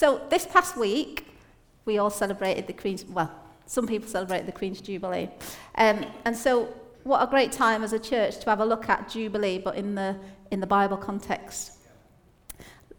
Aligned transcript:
So 0.00 0.18
this 0.30 0.46
past 0.46 0.78
week, 0.78 1.26
we 1.84 1.98
all 1.98 2.08
celebrated 2.08 2.66
the 2.66 2.72
Queen's, 2.72 3.04
well, 3.04 3.30
some 3.66 3.86
people 3.86 4.08
celebrate 4.08 4.46
the 4.46 4.52
Queen's 4.52 4.80
Jubilee. 4.80 5.28
Um, 5.74 6.06
and 6.24 6.34
so 6.34 6.74
what 7.04 7.22
a 7.22 7.26
great 7.26 7.52
time 7.52 7.82
as 7.82 7.92
a 7.92 7.98
church 7.98 8.38
to 8.38 8.48
have 8.48 8.60
a 8.60 8.64
look 8.64 8.88
at 8.88 9.10
Jubilee, 9.10 9.58
but 9.58 9.74
in 9.74 9.94
the, 9.94 10.16
in 10.50 10.60
the 10.60 10.66
Bible 10.66 10.96
context. 10.96 11.72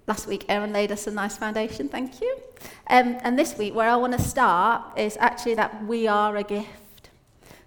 Last 0.06 0.28
week, 0.28 0.46
Erin 0.48 0.74
laid 0.74 0.92
us 0.92 1.08
a 1.08 1.12
nice 1.12 1.40
foundation, 1.40 1.90
thank 1.90 2.22
you. 2.22 2.38
Um, 2.86 3.18
and 3.24 3.40
this 3.40 3.58
week, 3.58 3.74
where 3.74 3.90
I 3.90 3.96
want 3.96 4.14
to 4.14 4.22
start 4.22 4.96
is 4.96 5.18
actually 5.20 5.56
that 5.56 5.84
we 5.86 6.08
are 6.08 6.38
a 6.38 6.44
gift. 6.44 7.10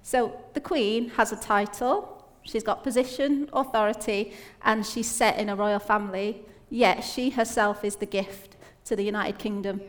So 0.05 0.41
the 0.53 0.61
Queen 0.61 1.09
has 1.09 1.33
a 1.33 1.37
title, 1.37 2.25
she's 2.45 2.63
got 2.63 2.85
position, 2.85 3.51
authority, 3.53 4.33
and 4.63 4.87
she's 4.87 5.11
set 5.11 5.41
in 5.41 5.49
a 5.49 5.57
royal 5.57 5.81
family, 5.81 6.43
yet 6.71 7.03
she 7.03 7.31
herself 7.31 7.85
is 7.85 7.97
the 7.97 8.07
gift 8.07 8.54
to 8.85 8.97
the 8.97 9.05
United 9.05 9.39
Kingdom. 9.39 9.81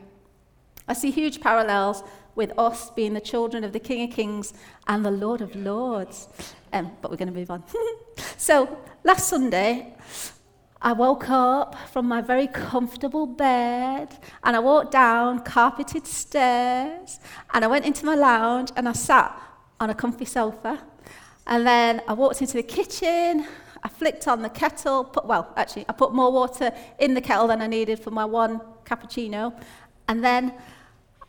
I 0.88 0.94
see 0.94 1.12
huge 1.12 1.42
parallels 1.42 2.04
with 2.36 2.52
us 2.58 2.90
being 2.92 3.14
the 3.14 3.22
children 3.22 3.64
of 3.64 3.74
the 3.74 3.80
King 3.80 4.10
of 4.10 4.16
Kings 4.16 4.54
and 4.88 5.06
the 5.06 5.12
Lord 5.12 5.42
of 5.42 5.56
Lords. 5.56 6.28
Um, 6.74 6.92
but 7.02 7.10
we're 7.10 7.18
going 7.18 7.34
to 7.34 7.40
move 7.40 7.50
on. 7.50 7.64
so, 8.38 8.78
last 9.04 9.28
Sunday, 9.28 9.96
I 10.82 10.94
woke 10.94 11.30
up 11.30 11.76
from 11.90 12.08
my 12.08 12.22
very 12.22 12.48
comfortable 12.48 13.26
bed 13.26 14.18
and 14.44 14.56
I 14.56 14.60
walked 14.60 14.92
down 14.92 15.40
carpeted 15.40 16.06
stairs 16.06 17.20
and 17.54 17.66
I 17.66 17.68
went 17.68 17.86
into 17.86 18.06
my 18.06 18.16
lounge 18.16 18.72
and 18.76 18.88
I 18.88 18.92
sat 18.92 19.36
on 19.80 19.90
a 19.90 19.96
comfy 19.96 20.26
sofa. 20.26 20.84
And 21.48 21.66
then 21.66 22.02
I 22.08 22.14
walked 22.14 22.42
into 22.42 22.54
the 22.54 22.64
kitchen, 22.64 23.48
I 23.86 23.88
flicked 23.88 24.28
on 24.28 24.42
the 24.42 24.50
kettle, 24.50 25.04
put, 25.04 25.26
well, 25.26 25.54
actually, 25.56 25.86
I 25.88 25.94
put 25.94 26.12
more 26.12 26.32
water 26.32 26.72
in 26.98 27.14
the 27.14 27.22
kettle 27.22 27.46
than 27.46 27.62
I 27.62 27.68
needed 27.68 28.00
for 28.00 28.10
my 28.10 28.26
one 28.26 28.60
cappuccino. 28.84 29.56
And 30.08 30.24
then 30.24 30.54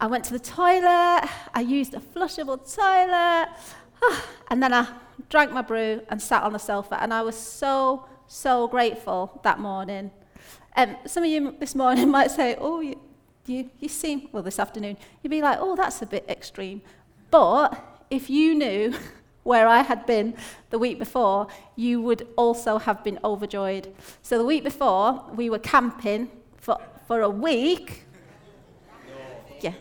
I 0.01 0.06
went 0.06 0.24
to 0.24 0.33
the 0.33 0.38
toilet, 0.38 1.28
I 1.52 1.61
used 1.61 1.92
a 1.92 2.00
flushable 2.00 2.58
toilet, 2.75 3.48
and 4.50 4.62
then 4.62 4.72
I 4.72 4.89
drank 5.28 5.53
my 5.53 5.61
brew 5.61 6.00
and 6.08 6.20
sat 6.20 6.45
on 6.45 6.55
the 6.55 6.58
sofa. 6.58 6.97
And 7.03 7.12
I 7.12 7.20
was 7.20 7.36
so 7.36 8.06
so 8.27 8.69
grateful 8.69 9.39
that 9.45 9.58
morning. 9.58 10.11
Um, 10.77 10.97
some 11.06 11.25
of 11.25 11.28
you 11.28 11.55
this 11.61 11.75
morning 11.75 12.11
might 12.19 12.30
say, 12.30 12.56
oh, 12.58 12.80
you, 12.80 12.98
you, 13.45 13.70
you 13.80 13.89
seem, 13.91 14.30
well, 14.33 14.42
this 14.42 14.58
afternoon, 14.58 14.97
you'd 15.23 15.30
be 15.30 15.42
like, 15.42 15.58
oh, 15.61 15.77
that's 15.77 16.00
a 16.00 16.06
bit 16.06 16.25
extreme. 16.27 16.80
But 17.30 18.05
if 18.11 18.30
you 18.30 18.55
knew 18.55 18.95
where 19.47 19.69
I 19.69 19.83
had 19.83 20.05
been 20.06 20.34
the 20.70 20.78
week 20.78 20.98
before, 20.98 21.47
you 21.77 22.02
would 22.02 22.27
also 22.36 22.78
have 22.78 23.05
been 23.05 23.19
overjoyed. 23.22 23.94
So 24.22 24.39
the 24.39 24.44
week 24.44 24.64
before, 24.64 25.25
we 25.34 25.48
were 25.50 25.61
camping 25.61 26.30
for, 26.56 26.78
for 27.06 27.20
a 27.20 27.30
week. 27.30 28.05
Yeah. 29.61 29.74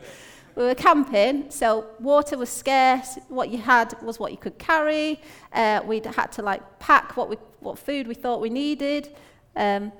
We 0.55 0.63
were 0.63 0.75
camping, 0.75 1.49
so 1.49 1.88
water 1.99 2.38
was 2.38 2.49
scarce. 2.49 3.17
What 3.27 3.49
you 3.49 3.58
had 3.58 3.93
was 4.02 4.19
what 4.19 4.31
you 4.31 4.38
could 4.38 4.58
carry. 4.58 5.19
Uh, 5.52 5.81
we 5.83 5.99
had 5.99 6.31
to 6.33 6.41
like 6.41 6.61
pack 6.80 7.17
what 7.17 7.30
we 7.30 7.36
what 7.59 7.77
food 7.77 8.08
we 8.08 8.13
thought 8.13 8.39
we 8.39 8.49
needed. 8.49 9.13
Um, 9.55 9.91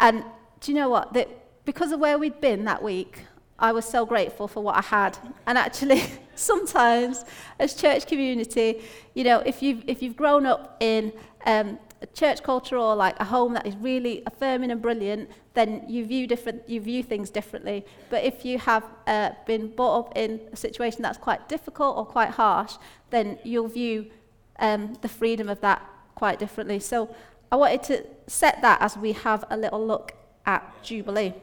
and 0.00 0.24
do 0.60 0.72
you 0.72 0.78
know 0.78 0.88
what? 0.88 1.12
That 1.12 1.28
because 1.64 1.92
of 1.92 2.00
where 2.00 2.18
we'd 2.18 2.40
been 2.40 2.64
that 2.64 2.82
week, 2.82 3.20
I 3.60 3.72
was 3.72 3.84
so 3.84 4.06
grateful 4.06 4.48
for 4.48 4.62
what 4.62 4.76
I 4.76 4.80
had. 4.80 5.18
And 5.46 5.56
actually, 5.58 6.02
sometimes 6.34 7.24
as 7.58 7.74
church 7.74 8.06
community, 8.06 8.82
you 9.14 9.22
know, 9.22 9.40
if 9.40 9.62
you've, 9.62 9.84
if 9.86 10.02
you've 10.02 10.16
grown 10.16 10.46
up 10.46 10.76
in 10.80 11.12
um, 11.44 11.78
a 12.02 12.06
church 12.06 12.42
culture 12.42 12.78
or 12.78 12.96
like 12.96 13.20
a 13.20 13.24
home 13.24 13.52
that 13.52 13.66
is 13.66 13.76
really 13.76 14.22
affirming 14.26 14.70
and 14.70 14.80
brilliant, 14.80 15.28
then 15.52 15.84
you 15.86 16.06
view 16.06 16.26
different, 16.26 16.66
you 16.68 16.80
view 16.80 17.02
things 17.02 17.28
differently. 17.28 17.84
But 18.08 18.24
if 18.24 18.44
you 18.44 18.58
have 18.58 18.84
uh, 19.06 19.32
been 19.46 19.68
brought 19.68 19.98
up 19.98 20.16
in 20.16 20.40
a 20.52 20.56
situation 20.56 21.02
that's 21.02 21.18
quite 21.18 21.48
difficult 21.48 21.98
or 21.98 22.06
quite 22.06 22.30
harsh, 22.30 22.76
then 23.10 23.38
you'll 23.44 23.68
view 23.68 24.10
um, 24.58 24.94
the 25.02 25.08
freedom 25.08 25.50
of 25.50 25.60
that 25.60 25.86
quite 26.14 26.38
differently. 26.38 26.80
So 26.80 27.14
I 27.52 27.56
wanted 27.56 27.82
to 27.84 28.06
set 28.26 28.62
that 28.62 28.80
as 28.80 28.96
we 28.96 29.12
have 29.12 29.44
a 29.50 29.56
little 29.56 29.84
look 29.84 30.12
at 30.46 30.82
Jubilee. 30.82 31.34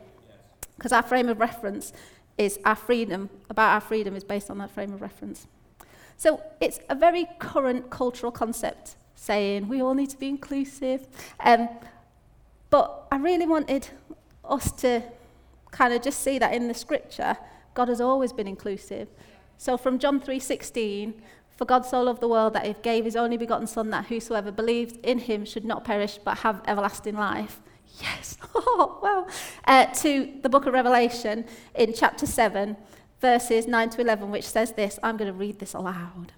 Because 0.77 0.91
our 0.91 1.03
frame 1.03 1.29
of 1.29 1.39
reference 1.39 1.93
is 2.37 2.59
our 2.65 2.75
freedom, 2.75 3.29
about 3.49 3.73
our 3.73 3.81
freedom 3.81 4.15
is 4.15 4.23
based 4.23 4.49
on 4.49 4.59
that 4.59 4.71
frame 4.71 4.93
of 4.93 5.01
reference. 5.01 5.47
So 6.17 6.41
it's 6.61 6.79
a 6.89 6.95
very 6.95 7.27
current 7.39 7.89
cultural 7.89 8.31
concept 8.31 8.95
saying 9.15 9.67
we 9.67 9.81
all 9.81 9.93
need 9.93 10.09
to 10.11 10.17
be 10.17 10.29
inclusive. 10.29 11.07
Um, 11.39 11.69
but 12.69 13.07
I 13.11 13.17
really 13.17 13.47
wanted 13.47 13.87
us 14.45 14.71
to 14.73 15.03
kind 15.71 15.93
of 15.93 16.01
just 16.01 16.21
see 16.21 16.39
that 16.39 16.53
in 16.53 16.67
the 16.67 16.73
scripture, 16.73 17.37
God 17.73 17.87
has 17.87 18.01
always 18.01 18.33
been 18.33 18.47
inclusive. 18.47 19.07
So 19.57 19.77
from 19.77 19.99
John 19.99 20.19
3:16, 20.19 21.13
for 21.55 21.65
God 21.65 21.85
so 21.85 22.03
loved 22.03 22.21
the 22.21 22.27
world 22.27 22.53
that 22.53 22.65
he 22.65 22.75
gave 22.83 23.05
his 23.05 23.15
only 23.15 23.37
begotten 23.37 23.67
Son, 23.67 23.89
that 23.89 24.05
whosoever 24.05 24.51
believes 24.51 24.93
in 25.03 25.19
him 25.19 25.43
should 25.45 25.65
not 25.65 25.83
perish 25.83 26.19
but 26.23 26.39
have 26.39 26.61
everlasting 26.67 27.15
life. 27.15 27.61
Yes, 28.01 28.37
oh, 28.55 28.99
well. 29.01 29.27
Uh, 29.65 29.85
to 29.85 30.33
the 30.41 30.49
book 30.49 30.65
of 30.65 30.73
Revelation 30.73 31.45
in 31.75 31.93
chapter 31.93 32.25
7, 32.25 32.77
verses 33.19 33.67
9 33.67 33.89
to 33.91 34.01
11, 34.01 34.29
which 34.29 34.45
says 34.45 34.73
this. 34.73 34.99
I'm 35.01 35.17
going 35.17 35.31
to 35.31 35.37
read 35.37 35.59
this 35.59 35.73
aloud. 35.73 36.33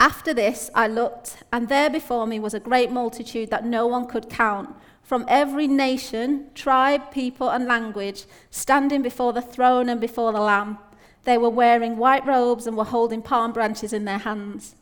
After 0.00 0.34
this, 0.34 0.70
I 0.74 0.88
looked, 0.88 1.44
and 1.52 1.68
there 1.68 1.88
before 1.88 2.26
me 2.26 2.40
was 2.40 2.54
a 2.54 2.60
great 2.60 2.90
multitude 2.90 3.50
that 3.50 3.64
no 3.64 3.86
one 3.86 4.06
could 4.06 4.28
count, 4.28 4.74
from 5.02 5.24
every 5.28 5.66
nation, 5.66 6.50
tribe, 6.54 7.10
people, 7.10 7.50
and 7.50 7.66
language, 7.66 8.24
standing 8.50 9.02
before 9.02 9.32
the 9.32 9.42
throne 9.42 9.88
and 9.88 10.00
before 10.00 10.32
the 10.32 10.40
Lamb. 10.40 10.78
They 11.24 11.38
were 11.38 11.50
wearing 11.50 11.96
white 11.96 12.26
robes 12.26 12.66
and 12.66 12.76
were 12.76 12.84
holding 12.84 13.22
palm 13.22 13.52
branches 13.52 13.92
in 13.92 14.04
their 14.04 14.18
hands. 14.18 14.74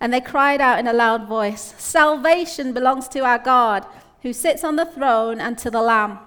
And 0.00 0.12
they 0.12 0.20
cried 0.20 0.60
out 0.60 0.78
in 0.78 0.86
a 0.86 0.92
loud 0.92 1.28
voice 1.28 1.74
Salvation 1.78 2.72
belongs 2.72 3.08
to 3.08 3.20
our 3.20 3.38
God, 3.38 3.86
who 4.24 4.32
sits 4.32 4.64
on 4.64 4.76
the 4.76 4.86
throne, 4.86 5.38
and 5.38 5.58
to 5.58 5.70
the 5.70 5.82
Lamb. 5.82 6.18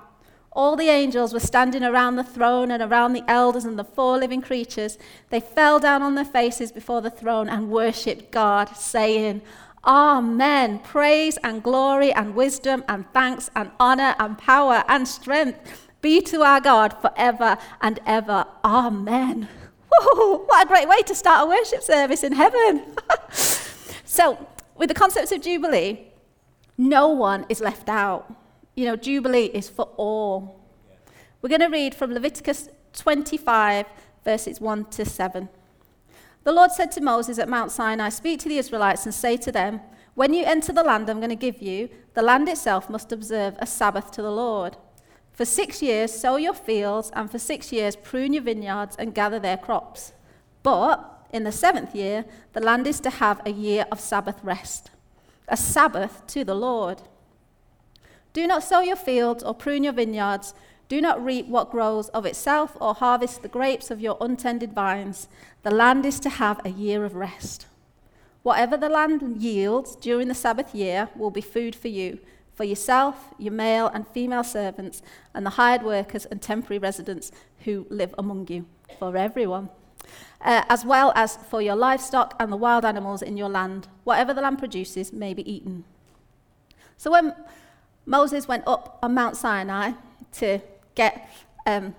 All 0.51 0.75
the 0.75 0.87
angels 0.87 1.33
were 1.33 1.39
standing 1.39 1.83
around 1.83 2.15
the 2.15 2.23
throne 2.23 2.69
and 2.69 2.81
around 2.81 3.13
the 3.13 3.23
elders 3.27 3.65
and 3.65 3.77
the 3.77 3.83
four 3.83 4.19
living 4.19 4.39
creatures. 4.39 4.99
They 5.31 5.39
fell 5.39 5.79
down 5.79 6.03
on 6.03 6.13
their 6.13 6.23
faces 6.23 6.71
before 6.71 7.01
the 7.01 7.09
throne 7.09 7.49
and 7.49 7.71
worshipped 7.71 8.31
God, 8.31 8.69
saying, 8.77 9.41
Amen. 9.83 10.77
Praise 10.79 11.37
and 11.43 11.63
glory 11.63 12.13
and 12.13 12.35
wisdom 12.35 12.83
and 12.87 13.11
thanks 13.13 13.49
and 13.55 13.71
honor 13.79 14.13
and 14.19 14.37
power 14.37 14.83
and 14.87 15.07
strength 15.07 15.89
be 15.99 16.21
to 16.21 16.43
our 16.43 16.61
God 16.61 16.93
forever 17.01 17.57
and 17.81 17.99
ever. 18.05 18.45
Amen. 18.63 19.49
Whoa, 19.91 20.37
what 20.45 20.65
a 20.65 20.67
great 20.67 20.87
way 20.87 21.01
to 21.01 21.15
start 21.15 21.45
a 21.45 21.49
worship 21.49 21.81
service 21.81 22.23
in 22.23 22.33
heaven. 22.33 22.83
so, 24.05 24.47
with 24.75 24.89
the 24.89 24.93
concept 24.93 25.31
of 25.31 25.41
Jubilee, 25.41 26.06
no 26.77 27.07
one 27.09 27.45
is 27.49 27.59
left 27.59 27.89
out. 27.89 28.33
You 28.75 28.85
know, 28.85 28.95
Jubilee 28.95 29.45
is 29.45 29.69
for 29.69 29.89
all. 29.97 30.61
We're 31.41 31.49
going 31.49 31.61
to 31.61 31.67
read 31.67 31.95
from 31.95 32.13
Leviticus 32.13 32.69
25, 32.93 33.85
verses 34.23 34.61
1 34.61 34.85
to 34.85 35.05
7. 35.05 35.49
The 36.43 36.51
Lord 36.51 36.71
said 36.71 36.91
to 36.93 37.01
Moses 37.01 37.39
at 37.39 37.49
Mount 37.49 37.71
Sinai, 37.71 38.09
Speak 38.09 38.39
to 38.41 38.49
the 38.49 38.57
Israelites 38.57 39.05
and 39.05 39.13
say 39.13 39.37
to 39.37 39.51
them, 39.51 39.81
When 40.15 40.33
you 40.33 40.45
enter 40.45 40.71
the 40.71 40.83
land 40.83 41.09
I'm 41.09 41.19
going 41.19 41.29
to 41.29 41.35
give 41.35 41.61
you, 41.61 41.89
the 42.13 42.21
land 42.21 42.47
itself 42.47 42.89
must 42.89 43.11
observe 43.11 43.55
a 43.59 43.65
Sabbath 43.65 44.11
to 44.11 44.21
the 44.21 44.31
Lord. 44.31 44.77
For 45.33 45.45
six 45.45 45.81
years, 45.83 46.11
sow 46.11 46.37
your 46.37 46.53
fields, 46.53 47.11
and 47.13 47.29
for 47.29 47.37
six 47.37 47.71
years, 47.71 47.95
prune 47.95 48.33
your 48.33 48.43
vineyards 48.43 48.95
and 48.97 49.13
gather 49.13 49.39
their 49.39 49.57
crops. 49.57 50.13
But 50.63 51.27
in 51.31 51.43
the 51.43 51.51
seventh 51.51 51.93
year, 51.93 52.25
the 52.53 52.61
land 52.61 52.87
is 52.87 52.99
to 53.01 53.09
have 53.09 53.41
a 53.45 53.51
year 53.51 53.85
of 53.91 53.99
Sabbath 53.99 54.39
rest, 54.43 54.89
a 55.47 55.57
Sabbath 55.57 56.25
to 56.27 56.43
the 56.43 56.55
Lord. 56.55 57.01
Do 58.33 58.45
not 58.47 58.63
sow 58.63 58.81
your 58.81 58.95
fields 58.95 59.43
or 59.43 59.53
prune 59.53 59.83
your 59.83 59.93
vineyards. 59.93 60.53
Do 60.89 61.01
not 61.01 61.23
reap 61.23 61.47
what 61.47 61.71
grows 61.71 62.09
of 62.09 62.25
itself 62.25 62.77
or 62.79 62.93
harvest 62.93 63.41
the 63.41 63.47
grapes 63.47 63.91
of 63.91 64.01
your 64.01 64.17
untended 64.21 64.73
vines. 64.73 65.27
The 65.63 65.71
land 65.71 66.05
is 66.05 66.19
to 66.21 66.29
have 66.29 66.63
a 66.65 66.69
year 66.69 67.03
of 67.03 67.15
rest. 67.15 67.65
Whatever 68.43 68.77
the 68.77 68.89
land 68.89 69.41
yields 69.41 69.95
during 69.95 70.27
the 70.27 70.33
Sabbath 70.33 70.73
year 70.73 71.09
will 71.15 71.31
be 71.31 71.41
food 71.41 71.75
for 71.75 71.89
you 71.89 72.19
for 72.57 72.63
yourself, 72.63 73.35
your 73.37 73.53
male 73.53 73.87
and 73.87 74.07
female 74.07 74.43
servants, 74.43 75.03
and 75.35 75.45
the 75.45 75.51
hired 75.51 75.83
workers 75.83 76.25
and 76.25 76.41
temporary 76.41 76.79
residents 76.79 77.31
who 77.65 77.85
live 77.91 78.15
among 78.17 78.47
you, 78.47 78.65
for 78.97 79.15
everyone. 79.15 79.69
Uh, 80.39 80.63
as 80.69 80.85
well 80.85 81.11
as 81.15 81.35
for 81.35 81.61
your 81.61 81.75
livestock 81.75 82.35
and 82.39 82.51
the 82.51 82.57
wild 82.57 82.85
animals 82.85 83.21
in 83.23 83.37
your 83.37 83.49
land. 83.49 83.87
Whatever 84.03 84.33
the 84.33 84.41
land 84.41 84.59
produces 84.59 85.11
may 85.11 85.33
be 85.33 85.51
eaten. 85.51 85.83
So 86.95 87.11
when 87.11 87.33
Moses 88.05 88.47
went 88.47 88.63
up 88.67 88.99
on 89.01 89.13
Mount 89.13 89.35
Sinai 89.35 89.93
to 90.33 90.59
get, 90.95 91.29
um, 91.65 91.95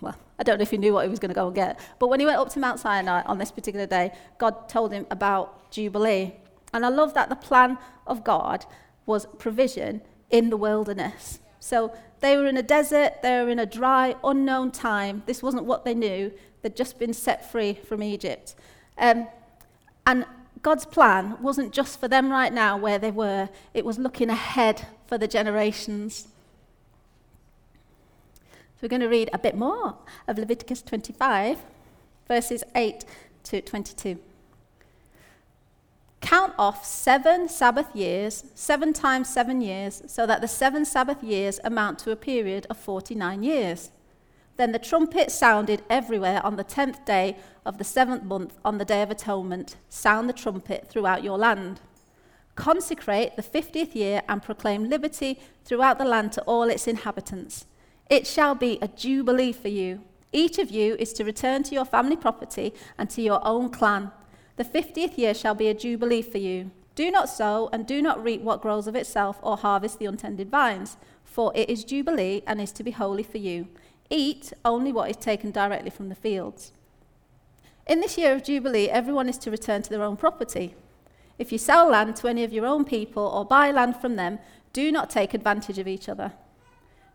well, 0.00 0.16
I 0.38 0.42
don't 0.42 0.58
know 0.58 0.62
if 0.62 0.70
he 0.70 0.78
knew 0.78 0.94
what 0.94 1.04
he 1.04 1.10
was 1.10 1.18
going 1.18 1.30
to 1.30 1.34
go 1.34 1.46
and 1.46 1.54
get, 1.54 1.78
but 1.98 2.08
when 2.08 2.20
he 2.20 2.26
went 2.26 2.38
up 2.38 2.48
to 2.50 2.58
Mount 2.58 2.80
Sinai 2.80 3.22
on 3.26 3.38
this 3.38 3.50
particular 3.50 3.86
day, 3.86 4.12
God 4.38 4.68
told 4.68 4.92
him 4.92 5.06
about 5.10 5.70
Jubilee. 5.70 6.34
And 6.72 6.86
I 6.86 6.88
love 6.88 7.14
that 7.14 7.28
the 7.28 7.36
plan 7.36 7.76
of 8.06 8.24
God 8.24 8.66
was 9.04 9.26
provision 9.38 10.00
in 10.30 10.50
the 10.50 10.56
wilderness. 10.56 11.40
So 11.58 11.92
they 12.20 12.36
were 12.36 12.46
in 12.46 12.56
a 12.56 12.62
desert, 12.62 13.22
they 13.22 13.42
were 13.42 13.50
in 13.50 13.58
a 13.58 13.66
dry, 13.66 14.16
unknown 14.24 14.70
time. 14.70 15.22
This 15.26 15.42
wasn't 15.42 15.64
what 15.64 15.84
they 15.84 15.94
knew. 15.94 16.32
They'd 16.62 16.76
just 16.76 16.98
been 16.98 17.14
set 17.14 17.50
free 17.50 17.74
from 17.74 18.02
Egypt. 18.02 18.54
Um, 18.98 19.26
and 20.06 20.26
God's 20.62 20.84
plan 20.84 21.36
wasn't 21.40 21.72
just 21.72 21.98
for 21.98 22.08
them 22.08 22.30
right 22.30 22.52
now 22.52 22.76
where 22.76 22.98
they 22.98 23.10
were, 23.10 23.48
it 23.72 23.84
was 23.84 23.98
looking 23.98 24.28
ahead 24.28 24.86
for 25.06 25.16
the 25.16 25.28
generations. 25.28 26.28
So 28.44 28.82
we're 28.82 28.88
going 28.88 29.00
to 29.00 29.08
read 29.08 29.30
a 29.32 29.38
bit 29.38 29.56
more 29.56 29.96
of 30.26 30.38
Leviticus 30.38 30.82
25, 30.82 31.58
verses 32.28 32.62
8 32.74 33.04
to 33.44 33.60
22. 33.60 34.18
Count 36.20 36.52
off 36.58 36.84
seven 36.84 37.48
Sabbath 37.48 37.94
years, 37.96 38.44
seven 38.54 38.92
times 38.92 39.28
seven 39.28 39.62
years, 39.62 40.02
so 40.06 40.26
that 40.26 40.42
the 40.42 40.48
seven 40.48 40.84
Sabbath 40.84 41.22
years 41.22 41.58
amount 41.64 41.98
to 42.00 42.10
a 42.10 42.16
period 42.16 42.66
of 42.68 42.76
49 42.76 43.42
years. 43.42 43.90
Then 44.60 44.72
the 44.72 44.78
trumpet 44.78 45.30
sounded 45.30 45.80
everywhere 45.88 46.44
on 46.44 46.56
the 46.56 46.64
tenth 46.64 47.06
day 47.06 47.38
of 47.64 47.78
the 47.78 47.82
seventh 47.82 48.24
month 48.24 48.58
on 48.62 48.76
the 48.76 48.84
Day 48.84 49.00
of 49.00 49.10
Atonement. 49.10 49.76
Sound 49.88 50.28
the 50.28 50.34
trumpet 50.34 50.86
throughout 50.86 51.24
your 51.24 51.38
land. 51.38 51.80
Consecrate 52.56 53.36
the 53.36 53.42
fiftieth 53.42 53.96
year 53.96 54.20
and 54.28 54.42
proclaim 54.42 54.90
liberty 54.90 55.40
throughout 55.64 55.96
the 55.96 56.04
land 56.04 56.32
to 56.32 56.42
all 56.42 56.64
its 56.64 56.86
inhabitants. 56.86 57.64
It 58.10 58.26
shall 58.26 58.54
be 58.54 58.78
a 58.82 58.88
jubilee 58.88 59.52
for 59.52 59.68
you. 59.68 60.02
Each 60.30 60.58
of 60.58 60.70
you 60.70 60.94
is 60.98 61.14
to 61.14 61.24
return 61.24 61.62
to 61.62 61.74
your 61.74 61.86
family 61.86 62.16
property 62.16 62.74
and 62.98 63.08
to 63.08 63.22
your 63.22 63.40
own 63.42 63.70
clan. 63.70 64.10
The 64.56 64.64
fiftieth 64.64 65.18
year 65.18 65.32
shall 65.32 65.54
be 65.54 65.68
a 65.68 65.74
jubilee 65.74 66.20
for 66.20 66.36
you. 66.36 66.70
Do 66.94 67.10
not 67.10 67.30
sow 67.30 67.70
and 67.72 67.86
do 67.86 68.02
not 68.02 68.22
reap 68.22 68.42
what 68.42 68.60
grows 68.60 68.86
of 68.86 68.94
itself 68.94 69.38
or 69.40 69.56
harvest 69.56 69.98
the 69.98 70.04
untended 70.04 70.50
vines, 70.50 70.98
for 71.24 71.50
it 71.54 71.70
is 71.70 71.82
jubilee 71.82 72.42
and 72.46 72.60
is 72.60 72.72
to 72.72 72.82
be 72.82 72.90
holy 72.90 73.22
for 73.22 73.38
you. 73.38 73.68
Eat 74.10 74.52
only 74.64 74.92
what 74.92 75.08
is 75.08 75.16
taken 75.16 75.52
directly 75.52 75.90
from 75.90 76.08
the 76.08 76.16
fields. 76.16 76.72
In 77.86 78.00
this 78.00 78.18
year 78.18 78.34
of 78.34 78.42
Jubilee, 78.42 78.88
everyone 78.88 79.28
is 79.28 79.38
to 79.38 79.52
return 79.52 79.82
to 79.82 79.90
their 79.90 80.02
own 80.02 80.16
property. 80.16 80.74
If 81.38 81.52
you 81.52 81.58
sell 81.58 81.88
land 81.88 82.16
to 82.16 82.28
any 82.28 82.42
of 82.42 82.52
your 82.52 82.66
own 82.66 82.84
people 82.84 83.22
or 83.22 83.44
buy 83.44 83.70
land 83.70 83.96
from 83.96 84.16
them, 84.16 84.40
do 84.72 84.90
not 84.90 85.10
take 85.10 85.32
advantage 85.32 85.78
of 85.78 85.88
each 85.88 86.08
other. 86.08 86.32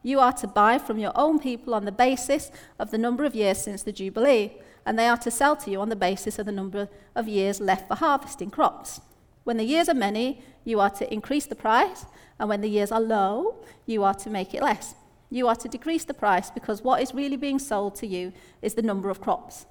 You 0.04 0.20
are 0.20 0.34
to 0.34 0.48
buy 0.48 0.78
from 0.78 0.98
your 0.98 1.12
own 1.16 1.40
people 1.40 1.74
on 1.74 1.86
the 1.86 1.92
basis 1.92 2.50
of 2.80 2.92
the 2.92 2.98
number 2.98 3.26
of 3.26 3.36
years 3.36 3.58
since 3.58 3.84
the 3.84 3.92
Jubilee, 3.92 4.54
and 4.86 4.98
they 4.98 5.08
are 5.08 5.18
to 5.18 5.32
sell 5.32 5.56
to 5.58 5.72
you 5.72 5.82
on 5.82 5.90
the 5.90 5.96
basis 5.96 6.40
of 6.40 6.46
the 6.46 6.52
number 6.52 6.88
of 7.14 7.28
years 7.28 7.60
left 7.60 7.88
for 7.88 7.96
harvesting 7.96 8.52
crops. 8.52 9.02
When 9.44 9.58
the 9.58 9.64
years 9.64 9.90
are 9.90 9.94
many, 9.94 10.42
you 10.64 10.80
are 10.80 10.92
to 10.92 11.14
increase 11.14 11.46
the 11.46 11.56
price, 11.56 12.06
and 12.40 12.48
when 12.48 12.62
the 12.62 12.70
years 12.70 12.92
are 12.92 13.02
low, 13.02 13.56
you 13.86 14.04
are 14.04 14.14
to 14.14 14.30
make 14.30 14.54
it 14.54 14.62
less 14.62 14.96
you 15.30 15.48
are 15.48 15.56
to 15.56 15.68
decrease 15.68 16.06
the 16.06 16.14
price 16.14 16.50
because 16.50 16.82
what 16.82 17.02
is 17.02 17.14
really 17.14 17.38
being 17.38 17.60
sold 17.60 17.96
to 17.96 18.08
you 18.08 18.32
is 18.62 18.76
the 18.76 18.82
number 18.82 19.10
of 19.10 19.22
crops. 19.22 19.66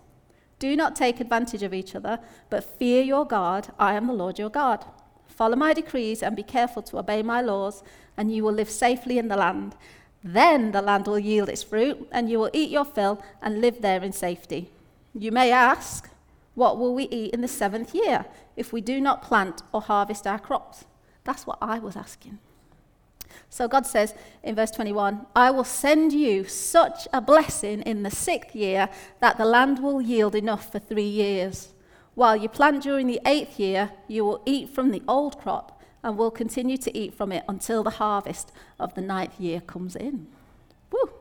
Do 0.58 0.76
not 0.76 0.96
take 0.96 1.20
advantage 1.20 1.62
of 1.62 1.74
each 1.74 1.94
other, 1.94 2.18
but 2.50 2.64
fear 2.64 3.02
your 3.02 3.24
God. 3.24 3.72
I 3.78 3.94
am 3.94 4.06
the 4.06 4.12
Lord 4.12 4.38
your 4.38 4.50
God. 4.50 4.84
Follow 5.26 5.56
my 5.56 5.74
decrees 5.74 6.22
and 6.22 6.36
be 6.36 6.42
careful 6.42 6.82
to 6.82 6.98
obey 6.98 7.22
my 7.22 7.40
laws, 7.40 7.82
and 8.16 8.32
you 8.32 8.44
will 8.44 8.52
live 8.52 8.70
safely 8.70 9.18
in 9.18 9.28
the 9.28 9.36
land. 9.36 9.74
Then 10.22 10.72
the 10.72 10.80
land 10.80 11.06
will 11.06 11.18
yield 11.18 11.48
its 11.48 11.62
fruit, 11.62 12.08
and 12.12 12.30
you 12.30 12.38
will 12.38 12.50
eat 12.52 12.70
your 12.70 12.84
fill 12.84 13.22
and 13.42 13.60
live 13.60 13.82
there 13.82 14.02
in 14.02 14.12
safety. 14.12 14.70
You 15.12 15.32
may 15.32 15.50
ask, 15.50 16.08
What 16.54 16.78
will 16.78 16.94
we 16.94 17.04
eat 17.08 17.34
in 17.34 17.40
the 17.40 17.48
seventh 17.48 17.94
year 17.94 18.24
if 18.56 18.72
we 18.72 18.80
do 18.80 19.00
not 19.00 19.22
plant 19.22 19.62
or 19.72 19.82
harvest 19.82 20.26
our 20.26 20.38
crops? 20.38 20.84
That's 21.24 21.46
what 21.46 21.58
I 21.60 21.78
was 21.78 21.96
asking. 21.96 22.38
So 23.54 23.68
God 23.68 23.86
says 23.86 24.14
in 24.42 24.56
verse 24.56 24.72
21 24.72 25.26
I 25.36 25.52
will 25.52 25.62
send 25.62 26.12
you 26.12 26.42
such 26.42 27.06
a 27.12 27.20
blessing 27.20 27.82
in 27.82 28.02
the 28.02 28.10
sixth 28.10 28.56
year 28.56 28.88
that 29.20 29.38
the 29.38 29.44
land 29.44 29.80
will 29.80 30.02
yield 30.02 30.34
enough 30.34 30.72
for 30.72 30.80
three 30.80 31.06
years. 31.06 31.68
While 32.16 32.34
you 32.34 32.48
plant 32.48 32.82
during 32.82 33.06
the 33.06 33.20
eighth 33.24 33.60
year, 33.60 33.92
you 34.08 34.24
will 34.24 34.42
eat 34.44 34.70
from 34.70 34.90
the 34.90 35.04
old 35.06 35.38
crop 35.38 35.80
and 36.02 36.18
will 36.18 36.32
continue 36.32 36.76
to 36.78 36.98
eat 36.98 37.14
from 37.14 37.30
it 37.30 37.44
until 37.48 37.84
the 37.84 37.90
harvest 37.90 38.50
of 38.80 38.92
the 38.96 39.00
ninth 39.00 39.38
year 39.38 39.60
comes 39.60 39.94
in. 39.94 40.26
Woo. 40.90 41.12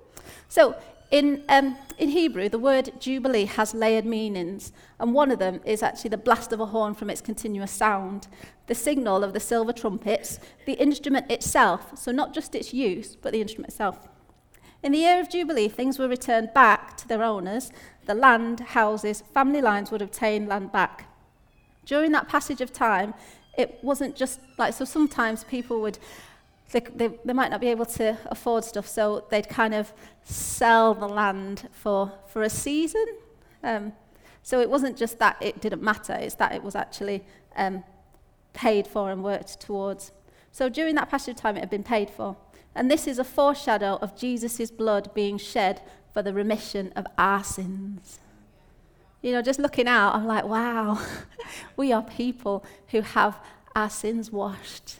So 0.49 0.75
in, 1.13 1.43
um, 1.47 1.77
in 1.99 2.09
Hebrew, 2.09 2.49
the 2.49 2.57
word 2.57 2.91
jubilee 2.99 3.45
has 3.45 3.75
layered 3.75 4.03
meanings, 4.03 4.73
and 4.99 5.13
one 5.13 5.29
of 5.29 5.37
them 5.37 5.61
is 5.63 5.83
actually 5.83 6.09
the 6.09 6.17
blast 6.17 6.51
of 6.51 6.59
a 6.59 6.65
horn 6.65 6.95
from 6.95 7.11
its 7.11 7.21
continuous 7.21 7.71
sound, 7.71 8.27
the 8.65 8.73
signal 8.73 9.23
of 9.23 9.33
the 9.33 9.39
silver 9.39 9.71
trumpets, 9.71 10.39
the 10.65 10.73
instrument 10.73 11.29
itself, 11.29 11.95
so 11.95 12.11
not 12.11 12.33
just 12.33 12.55
its 12.55 12.73
use, 12.73 13.15
but 13.15 13.31
the 13.31 13.41
instrument 13.41 13.69
itself. 13.69 14.07
In 14.81 14.91
the 14.91 14.97
year 14.97 15.19
of 15.19 15.29
Jubilee, 15.29 15.67
things 15.67 15.99
were 15.99 16.07
returned 16.07 16.51
back 16.55 16.97
to 16.97 17.07
their 17.07 17.21
owners. 17.21 17.71
The 18.07 18.15
land, 18.15 18.59
houses, 18.59 19.21
family 19.35 19.61
lines 19.61 19.91
would 19.91 20.01
obtain 20.01 20.47
land 20.47 20.71
back. 20.71 21.07
During 21.85 22.11
that 22.13 22.27
passage 22.27 22.59
of 22.59 22.73
time, 22.73 23.13
it 23.55 23.77
wasn't 23.83 24.15
just 24.15 24.39
like, 24.57 24.73
so 24.73 24.83
sometimes 24.83 25.43
people 25.43 25.79
would 25.81 25.99
they, 26.73 26.79
they, 26.79 27.19
they 27.23 27.33
might 27.33 27.51
not 27.51 27.61
be 27.61 27.67
able 27.67 27.85
to 27.85 28.17
afford 28.25 28.63
stuff, 28.63 28.87
so 28.87 29.25
they'd 29.29 29.47
kind 29.47 29.73
of 29.73 29.93
sell 30.23 30.93
the 30.93 31.07
land 31.07 31.69
for, 31.71 32.11
for 32.27 32.41
a 32.41 32.49
season. 32.49 33.05
Um, 33.63 33.93
so 34.41 34.59
it 34.59 34.69
wasn't 34.69 34.97
just 34.97 35.19
that 35.19 35.37
it 35.39 35.61
didn't 35.61 35.81
matter, 35.81 36.13
it's 36.13 36.35
that 36.35 36.51
it 36.51 36.63
was 36.63 36.75
actually 36.75 37.23
um, 37.55 37.83
paid 38.53 38.87
for 38.87 39.11
and 39.11 39.23
worked 39.23 39.61
towards. 39.61 40.11
So 40.51 40.67
during 40.67 40.95
that 40.95 41.09
passage 41.09 41.35
of 41.35 41.41
time, 41.41 41.57
it 41.57 41.61
had 41.61 41.69
been 41.69 41.83
paid 41.83 42.09
for. 42.09 42.35
And 42.75 42.89
this 42.89 43.07
is 43.07 43.19
a 43.19 43.23
foreshadow 43.23 43.99
of 44.01 44.15
Jesus' 44.17 44.71
blood 44.71 45.13
being 45.13 45.37
shed 45.37 45.81
for 46.11 46.23
the 46.23 46.33
remission 46.33 46.91
of 46.95 47.05
our 47.17 47.43
sins. 47.43 48.19
You 49.21 49.31
know, 49.31 49.41
just 49.41 49.59
looking 49.59 49.87
out, 49.87 50.15
I'm 50.15 50.25
like, 50.25 50.43
wow, 50.43 50.99
we 51.77 51.93
are 51.93 52.01
people 52.01 52.65
who 52.89 53.01
have 53.01 53.37
our 53.75 53.89
sins 53.89 54.31
washed. 54.31 54.97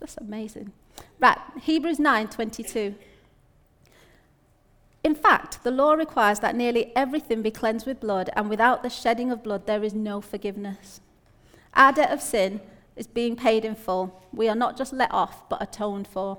That's 0.00 0.16
amazing. 0.16 0.72
Right, 1.18 1.38
Hebrews 1.62 1.98
9:22. 1.98 2.94
In 5.02 5.14
fact, 5.14 5.62
the 5.62 5.70
law 5.70 5.92
requires 5.92 6.40
that 6.40 6.56
nearly 6.56 6.92
everything 6.96 7.40
be 7.40 7.50
cleansed 7.50 7.86
with 7.86 8.00
blood, 8.00 8.28
and 8.34 8.50
without 8.50 8.82
the 8.82 8.90
shedding 8.90 9.30
of 9.30 9.42
blood, 9.42 9.66
there 9.66 9.84
is 9.84 9.94
no 9.94 10.20
forgiveness. 10.20 11.00
Our 11.74 11.92
debt 11.92 12.10
of 12.10 12.20
sin 12.20 12.60
is 12.96 13.06
being 13.06 13.36
paid 13.36 13.64
in 13.64 13.76
full. 13.76 14.20
We 14.32 14.48
are 14.48 14.54
not 14.54 14.76
just 14.76 14.92
let 14.92 15.12
off, 15.12 15.48
but 15.48 15.62
atoned 15.62 16.08
for. 16.08 16.38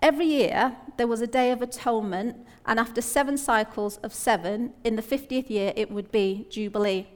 Every 0.00 0.26
year, 0.26 0.76
there 0.96 1.06
was 1.06 1.20
a 1.20 1.26
day 1.26 1.50
of 1.50 1.60
atonement, 1.60 2.36
and 2.64 2.80
after 2.80 3.00
seven 3.00 3.36
cycles 3.36 3.98
of 3.98 4.14
seven, 4.14 4.72
in 4.82 4.96
the 4.96 5.02
50th 5.02 5.50
year, 5.50 5.72
it 5.76 5.90
would 5.90 6.10
be 6.10 6.46
Jubilee. 6.50 7.08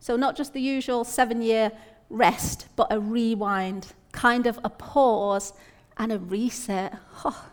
So, 0.00 0.16
not 0.16 0.36
just 0.36 0.52
the 0.52 0.60
usual 0.60 1.04
seven 1.04 1.42
year 1.42 1.72
rest, 2.08 2.68
but 2.76 2.86
a 2.90 3.00
rewind, 3.00 3.88
kind 4.12 4.46
of 4.46 4.58
a 4.64 4.70
pause 4.70 5.52
and 5.98 6.12
a 6.12 6.18
reset. 6.18 6.96
Oh, 7.24 7.46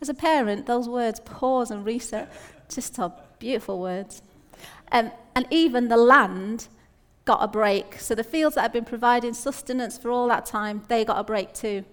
as 0.00 0.08
a 0.08 0.14
parent, 0.14 0.66
those 0.66 0.88
words, 0.88 1.20
pause 1.20 1.70
and 1.70 1.84
reset, 1.84 2.30
just 2.68 2.98
are 2.98 3.12
beautiful 3.38 3.80
words. 3.80 4.22
Um, 4.92 5.12
and 5.34 5.46
even 5.50 5.88
the 5.88 5.96
land 5.96 6.68
got 7.24 7.42
a 7.42 7.48
break. 7.48 7.98
So 7.98 8.14
the 8.14 8.24
fields 8.24 8.54
that 8.56 8.62
had 8.62 8.72
been 8.72 8.84
providing 8.84 9.34
sustenance 9.34 9.96
for 9.96 10.10
all 10.10 10.28
that 10.28 10.44
time, 10.46 10.82
they 10.88 11.04
got 11.04 11.18
a 11.18 11.24
break 11.24 11.54
too. 11.54 11.84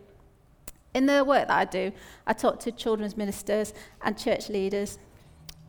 In 0.93 1.05
the 1.05 1.24
work 1.24 1.48
that 1.48 1.58
I 1.58 1.65
do, 1.65 1.93
I 2.27 2.34
talk 2.34 2.60
to 2.62 2.72
children's 2.72 3.15
ministers 3.15 3.74
and 4.01 4.17
church 4.17 4.50
leaders. 4.50 5.00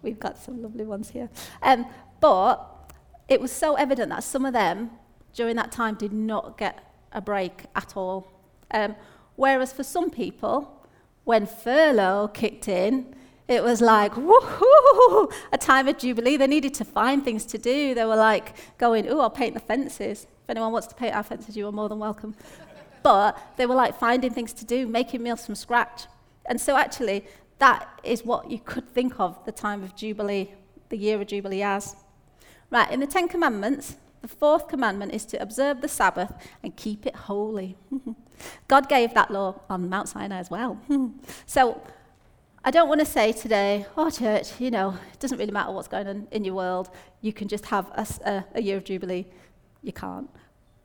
We've 0.02 0.18
got 0.18 0.36
some 0.36 0.62
lovely 0.62 0.84
ones 0.84 1.10
here. 1.10 1.30
Um, 1.62 1.86
but 2.20 2.92
it 3.28 3.40
was 3.40 3.52
so 3.52 3.74
evident 3.74 4.10
that 4.10 4.24
some 4.24 4.44
of 4.44 4.52
them 4.52 4.90
during 5.32 5.56
that 5.56 5.70
time 5.70 5.94
did 5.94 6.12
not 6.12 6.58
get 6.58 6.84
a 7.12 7.20
break 7.20 7.64
at 7.76 7.96
all. 7.96 8.26
Um, 8.72 8.96
Whereas 9.42 9.72
for 9.72 9.82
some 9.82 10.08
people, 10.08 10.86
when 11.24 11.46
furlough 11.46 12.28
kicked 12.28 12.68
in, 12.68 13.12
it 13.48 13.64
was 13.64 13.80
like, 13.80 14.12
woohoo, 14.12 15.32
a 15.52 15.58
time 15.58 15.88
of 15.88 15.98
jubilee. 15.98 16.36
They 16.36 16.46
needed 16.46 16.74
to 16.74 16.84
find 16.84 17.24
things 17.24 17.44
to 17.46 17.58
do. 17.58 17.92
They 17.92 18.04
were 18.04 18.14
like 18.14 18.54
going, 18.78 19.08
oh, 19.08 19.18
I'll 19.18 19.30
paint 19.30 19.54
the 19.54 19.60
fences. 19.60 20.28
If 20.44 20.50
anyone 20.50 20.70
wants 20.70 20.86
to 20.86 20.94
paint 20.94 21.16
our 21.16 21.24
fences, 21.24 21.56
you 21.56 21.66
are 21.66 21.72
more 21.72 21.88
than 21.88 21.98
welcome. 21.98 22.36
but 23.02 23.36
they 23.56 23.66
were 23.66 23.74
like 23.74 23.98
finding 23.98 24.32
things 24.32 24.52
to 24.52 24.64
do, 24.64 24.86
making 24.86 25.24
meals 25.24 25.44
from 25.44 25.56
scratch. 25.56 26.06
And 26.46 26.60
so 26.60 26.76
actually, 26.76 27.24
that 27.58 28.00
is 28.04 28.24
what 28.24 28.48
you 28.48 28.60
could 28.60 28.94
think 28.94 29.18
of 29.18 29.44
the 29.44 29.50
time 29.50 29.82
of 29.82 29.96
Jubilee, 29.96 30.54
the 30.88 30.96
year 30.96 31.20
of 31.20 31.26
Jubilee 31.26 31.62
as. 31.62 31.96
Right, 32.70 32.88
in 32.92 33.00
the 33.00 33.08
Ten 33.08 33.26
Commandments, 33.26 33.96
the 34.20 34.28
fourth 34.28 34.68
commandment 34.68 35.12
is 35.12 35.24
to 35.26 35.42
observe 35.42 35.80
the 35.80 35.88
Sabbath 35.88 36.32
and 36.62 36.76
keep 36.76 37.06
it 37.06 37.16
holy. 37.16 37.76
God 38.68 38.88
gave 38.88 39.14
that 39.14 39.30
law 39.30 39.60
on 39.68 39.88
Mount 39.88 40.08
Sinai 40.08 40.38
as 40.38 40.50
well. 40.50 40.78
so 41.46 41.82
I 42.64 42.70
don't 42.70 42.88
want 42.88 43.00
to 43.00 43.06
say 43.06 43.32
today, 43.32 43.86
oh, 43.96 44.10
church, 44.10 44.60
you 44.60 44.70
know, 44.70 44.96
it 45.12 45.18
doesn't 45.18 45.38
really 45.38 45.52
matter 45.52 45.72
what's 45.72 45.88
going 45.88 46.06
on 46.06 46.28
in 46.30 46.44
your 46.44 46.54
world. 46.54 46.90
You 47.20 47.32
can 47.32 47.48
just 47.48 47.66
have 47.66 47.86
a, 47.88 48.06
a, 48.28 48.44
a 48.54 48.62
year 48.62 48.76
of 48.76 48.84
Jubilee. 48.84 49.26
You 49.82 49.92
can't. 49.92 50.30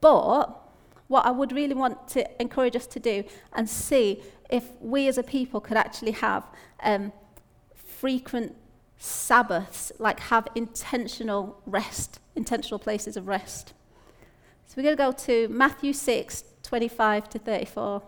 But 0.01 0.59
what 1.07 1.25
I 1.25 1.31
would 1.31 1.51
really 1.51 1.73
want 1.73 2.07
to 2.09 2.41
encourage 2.41 2.75
us 2.75 2.87
to 2.87 2.99
do 2.99 3.23
and 3.53 3.69
see 3.69 4.23
if 4.49 4.63
we 4.81 5.07
as 5.07 5.17
a 5.17 5.23
people 5.23 5.61
could 5.61 5.77
actually 5.77 6.11
have 6.11 6.45
um, 6.83 7.11
frequent 7.75 8.55
Sabbaths, 8.97 9.91
like 9.99 10.19
have 10.19 10.47
intentional 10.55 11.61
rest, 11.65 12.19
intentional 12.35 12.79
places 12.79 13.15
of 13.15 13.27
rest. 13.27 13.73
So 14.65 14.73
we're 14.77 14.83
going 14.83 14.97
to 14.97 15.03
go 15.03 15.11
to 15.25 15.47
Matthew 15.53 15.93
6, 15.93 16.43
25 16.67 17.29
to 17.29 17.39
34. 17.39 18.03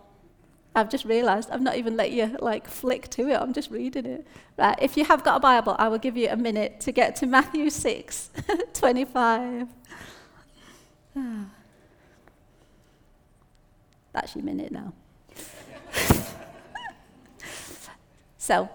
I've 0.74 0.88
just 0.90 1.04
realised 1.06 1.50
I've 1.50 1.62
not 1.62 1.76
even 1.76 1.96
let 1.96 2.12
you 2.12 2.36
like 2.40 2.68
flick 2.68 3.08
to 3.10 3.28
it. 3.28 3.34
I'm 3.34 3.52
just 3.52 3.70
reading 3.70 4.06
it. 4.06 4.26
Right. 4.56 4.78
If 4.80 4.96
you 4.96 5.04
have 5.04 5.24
got 5.24 5.36
a 5.38 5.40
Bible, 5.40 5.74
I 5.78 5.88
will 5.88 5.98
give 5.98 6.16
you 6.16 6.28
a 6.28 6.36
minute 6.36 6.78
to 6.80 6.92
get 6.92 7.16
to 7.16 7.26
Matthew 7.26 7.70
6, 7.90 8.30
25. 8.74 9.66
That's 14.12 14.34
your 14.34 14.44
minute 14.44 14.70
now. 14.72 14.92
so, 18.38 18.68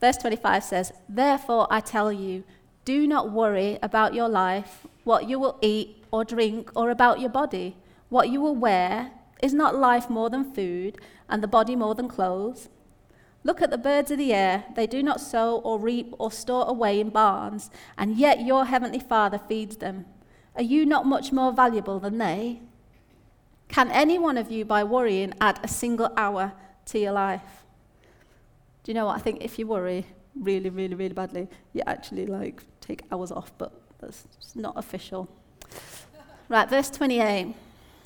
verse 0.00 0.18
25 0.18 0.62
says, 0.64 0.92
Therefore 1.08 1.66
I 1.70 1.80
tell 1.80 2.12
you, 2.12 2.44
do 2.84 3.06
not 3.06 3.30
worry 3.30 3.78
about 3.82 4.12
your 4.12 4.28
life, 4.28 4.86
what 5.04 5.28
you 5.28 5.38
will 5.38 5.58
eat 5.62 6.04
or 6.10 6.24
drink, 6.24 6.70
or 6.76 6.90
about 6.90 7.20
your 7.20 7.30
body, 7.30 7.76
what 8.14 8.28
you 8.30 8.40
will 8.40 8.54
wear. 8.54 9.10
Is 9.42 9.52
not 9.52 9.74
life 9.74 10.08
more 10.08 10.30
than 10.30 10.54
food, 10.54 10.98
and 11.28 11.42
the 11.42 11.48
body 11.48 11.74
more 11.74 11.96
than 11.96 12.08
clothes? 12.08 12.68
Look 13.42 13.60
at 13.60 13.70
the 13.70 13.76
birds 13.76 14.10
of 14.12 14.18
the 14.18 14.32
air. 14.32 14.64
They 14.76 14.86
do 14.86 15.02
not 15.02 15.20
sow 15.20 15.58
or 15.58 15.80
reap 15.80 16.14
or 16.18 16.30
store 16.30 16.64
away 16.66 17.00
in 17.00 17.10
barns, 17.10 17.70
and 17.98 18.16
yet 18.16 18.46
your 18.46 18.66
heavenly 18.66 19.00
Father 19.00 19.38
feeds 19.38 19.76
them. 19.78 20.06
Are 20.54 20.62
you 20.62 20.86
not 20.86 21.04
much 21.04 21.32
more 21.32 21.52
valuable 21.52 21.98
than 21.98 22.18
they? 22.18 22.60
Can 23.66 23.90
any 23.90 24.16
one 24.16 24.38
of 24.38 24.48
you, 24.50 24.64
by 24.64 24.84
worrying, 24.84 25.34
add 25.40 25.58
a 25.64 25.68
single 25.68 26.10
hour 26.16 26.52
to 26.86 26.98
your 26.98 27.12
life? 27.12 27.64
Do 28.84 28.92
you 28.92 28.94
know 28.94 29.06
what? 29.06 29.16
I 29.16 29.20
think 29.20 29.42
if 29.42 29.58
you 29.58 29.66
worry 29.66 30.06
really, 30.40 30.70
really, 30.70 30.94
really 30.94 31.14
badly, 31.14 31.48
you 31.72 31.82
actually 31.86 32.26
like 32.26 32.62
take 32.80 33.02
hours 33.10 33.32
off, 33.32 33.50
but 33.58 33.72
that's 33.98 34.24
not 34.54 34.74
official. 34.76 35.28
right, 36.48 36.70
verse 36.70 36.90
28. 36.90 37.54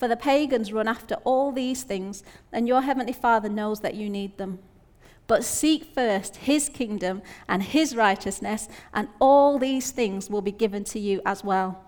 For 0.00 0.08
the 0.08 0.16
pagans 0.16 0.72
run 0.72 0.88
after 0.88 1.16
all 1.24 1.52
these 1.52 1.82
things, 1.82 2.24
and 2.50 2.66
your 2.66 2.80
heavenly 2.80 3.12
Father 3.12 3.50
knows 3.50 3.80
that 3.80 3.94
you 3.94 4.08
need 4.08 4.38
them. 4.38 4.58
But 5.26 5.44
seek 5.44 5.84
first 5.84 6.36
his 6.36 6.70
kingdom 6.70 7.20
and 7.46 7.62
his 7.62 7.94
righteousness, 7.94 8.66
and 8.94 9.08
all 9.20 9.58
these 9.58 9.90
things 9.90 10.30
will 10.30 10.40
be 10.40 10.52
given 10.52 10.84
to 10.84 10.98
you 10.98 11.20
as 11.26 11.44
well. 11.44 11.84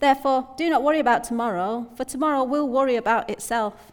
Therefore, 0.00 0.50
do 0.58 0.68
not 0.68 0.82
worry 0.82 0.98
about 0.98 1.24
tomorrow, 1.24 1.88
for 1.96 2.04
tomorrow 2.04 2.44
will 2.44 2.68
worry 2.68 2.96
about 2.96 3.30
itself. 3.30 3.90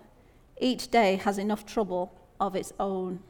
Each 0.59 0.91
day 0.91 1.15
has 1.15 1.38
enough 1.38 1.65
trouble 1.65 2.13
of 2.38 2.53
its 2.53 2.73
own. 2.81 3.21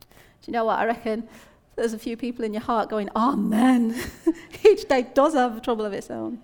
Do 0.00 0.46
you 0.46 0.52
know 0.54 0.64
what? 0.64 0.78
I 0.78 0.86
reckon 0.86 1.28
there's 1.76 1.92
a 1.92 1.98
few 1.98 2.16
people 2.16 2.42
in 2.42 2.54
your 2.54 2.62
heart 2.62 2.88
going, 2.88 3.10
Amen. 3.14 3.94
Each 4.64 4.88
day 4.88 5.06
does 5.12 5.34
have 5.34 5.60
trouble 5.60 5.84
of 5.84 5.92
its 5.92 6.10
own. 6.10 6.40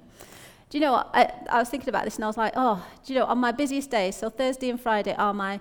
Do 0.71 0.79
you 0.79 0.85
know 0.85 0.93
what? 0.93 1.11
I, 1.13 1.33
I 1.51 1.59
was 1.59 1.69
thinking 1.69 1.89
about 1.89 2.05
this 2.05 2.15
and 2.15 2.25
I 2.25 2.29
was 2.29 2.37
like, 2.37 2.53
oh, 2.57 2.85
do 3.05 3.13
you 3.13 3.19
know, 3.19 3.27
on 3.27 3.39
my 3.39 3.51
busiest 3.51 3.91
days, 3.91 4.17
so 4.17 4.31
Thursday 4.31 4.71
and 4.71 4.81
Friday 4.81 5.15
are 5.15 5.35
my 5.35 5.61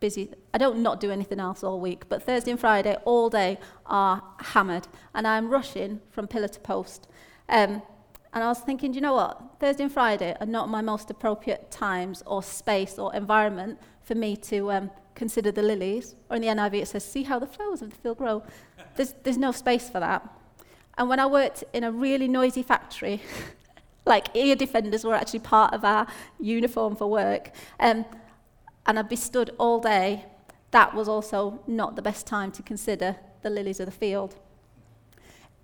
busy. 0.00 0.30
I 0.52 0.58
don't 0.58 0.82
not 0.82 1.00
do 1.00 1.10
anything 1.10 1.40
else 1.40 1.62
all 1.62 1.80
week, 1.80 2.08
but 2.08 2.22
Thursday 2.22 2.50
and 2.50 2.60
Friday 2.60 2.96
all 3.04 3.30
day 3.30 3.58
are 3.86 4.22
hammered. 4.38 4.88
And 5.14 5.26
I'm 5.26 5.48
rushing 5.48 6.00
from 6.10 6.26
pillar 6.26 6.48
to 6.48 6.60
post. 6.60 7.08
Um, 7.48 7.82
and 8.32 8.44
I 8.44 8.48
was 8.48 8.58
thinking, 8.58 8.92
do 8.92 8.96
you 8.96 9.00
know 9.00 9.14
what? 9.14 9.40
Thursday 9.58 9.84
and 9.84 9.92
Friday 9.92 10.36
are 10.40 10.46
not 10.46 10.68
my 10.68 10.80
most 10.80 11.10
appropriate 11.10 11.70
times 11.70 12.22
or 12.26 12.42
space 12.42 12.98
or 12.98 13.14
environment 13.14 13.78
for 14.02 14.14
me 14.14 14.36
to 14.36 14.70
um, 14.72 14.90
consider 15.14 15.50
the 15.50 15.62
lilies. 15.62 16.14
Or 16.30 16.36
in 16.36 16.42
the 16.42 16.48
NIV, 16.48 16.82
it 16.82 16.88
says, 16.88 17.04
see 17.04 17.22
how 17.22 17.38
the 17.38 17.46
flowers 17.46 17.80
of 17.80 17.90
the 17.90 17.96
field 17.96 18.18
grow. 18.18 18.42
There's, 18.96 19.14
there's 19.22 19.38
no 19.38 19.52
space 19.52 19.88
for 19.88 20.00
that. 20.00 20.28
And 20.96 21.08
when 21.08 21.20
I 21.20 21.26
worked 21.26 21.64
in 21.72 21.84
a 21.84 21.92
really 21.92 22.28
noisy 22.28 22.62
factory, 22.62 23.22
like 24.08 24.34
ear 24.34 24.56
defenders 24.56 25.04
were 25.04 25.14
actually 25.14 25.40
part 25.40 25.74
of 25.74 25.84
our 25.84 26.06
uniform 26.40 26.96
for 26.96 27.08
work, 27.08 27.50
um, 27.78 28.04
and 28.86 28.98
I'd 28.98 29.08
be 29.08 29.16
stood 29.16 29.50
all 29.58 29.80
day, 29.80 30.24
that 30.70 30.94
was 30.94 31.08
also 31.08 31.60
not 31.66 31.96
the 31.96 32.02
best 32.02 32.26
time 32.26 32.50
to 32.52 32.62
consider 32.62 33.16
the 33.42 33.50
lilies 33.50 33.80
of 33.80 33.86
the 33.86 33.92
field. 33.92 34.34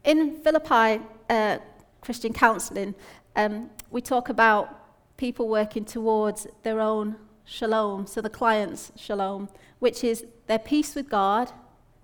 In 0.04 0.36
Philippi, 0.40 1.02
uh, 1.30 1.58
Christian 2.00 2.32
counseling, 2.32 2.94
um, 3.36 3.70
we 3.90 4.00
talk 4.00 4.28
about 4.28 5.16
people 5.16 5.48
working 5.48 5.84
towards 5.84 6.46
their 6.62 6.80
own 6.80 7.16
shalom, 7.44 8.06
so 8.06 8.20
the 8.20 8.30
client's 8.30 8.92
shalom, 8.96 9.48
which 9.78 10.04
is 10.04 10.26
their 10.46 10.58
peace 10.58 10.94
with 10.94 11.08
God, 11.08 11.50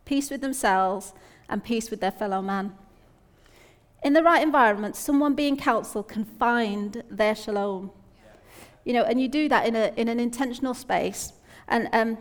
peace 0.04 0.30
with 0.30 0.40
themselves, 0.40 1.12
and 1.48 1.62
peace 1.62 1.90
with 1.90 2.00
their 2.00 2.10
fellow 2.10 2.40
man. 2.40 2.72
In 4.02 4.14
the 4.14 4.22
right 4.22 4.42
environment, 4.42 4.96
someone 4.96 5.34
being 5.34 5.56
counseled 5.56 6.08
can 6.08 6.24
find 6.24 7.02
their 7.10 7.34
shalom. 7.34 7.90
You 8.84 8.94
know, 8.94 9.04
and 9.04 9.20
you 9.20 9.28
do 9.28 9.48
that 9.48 9.66
in, 9.66 9.76
a, 9.76 9.92
in 9.96 10.08
an 10.08 10.18
intentional 10.18 10.72
space. 10.72 11.34
And 11.68 11.88
um, 11.92 12.18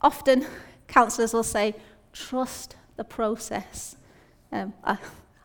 often 0.00 0.46
counselors 0.86 1.34
will 1.34 1.42
say, 1.42 1.74
trust 2.12 2.76
the 2.96 3.04
process. 3.04 3.96
Um, 4.52 4.72
I, 4.84 4.98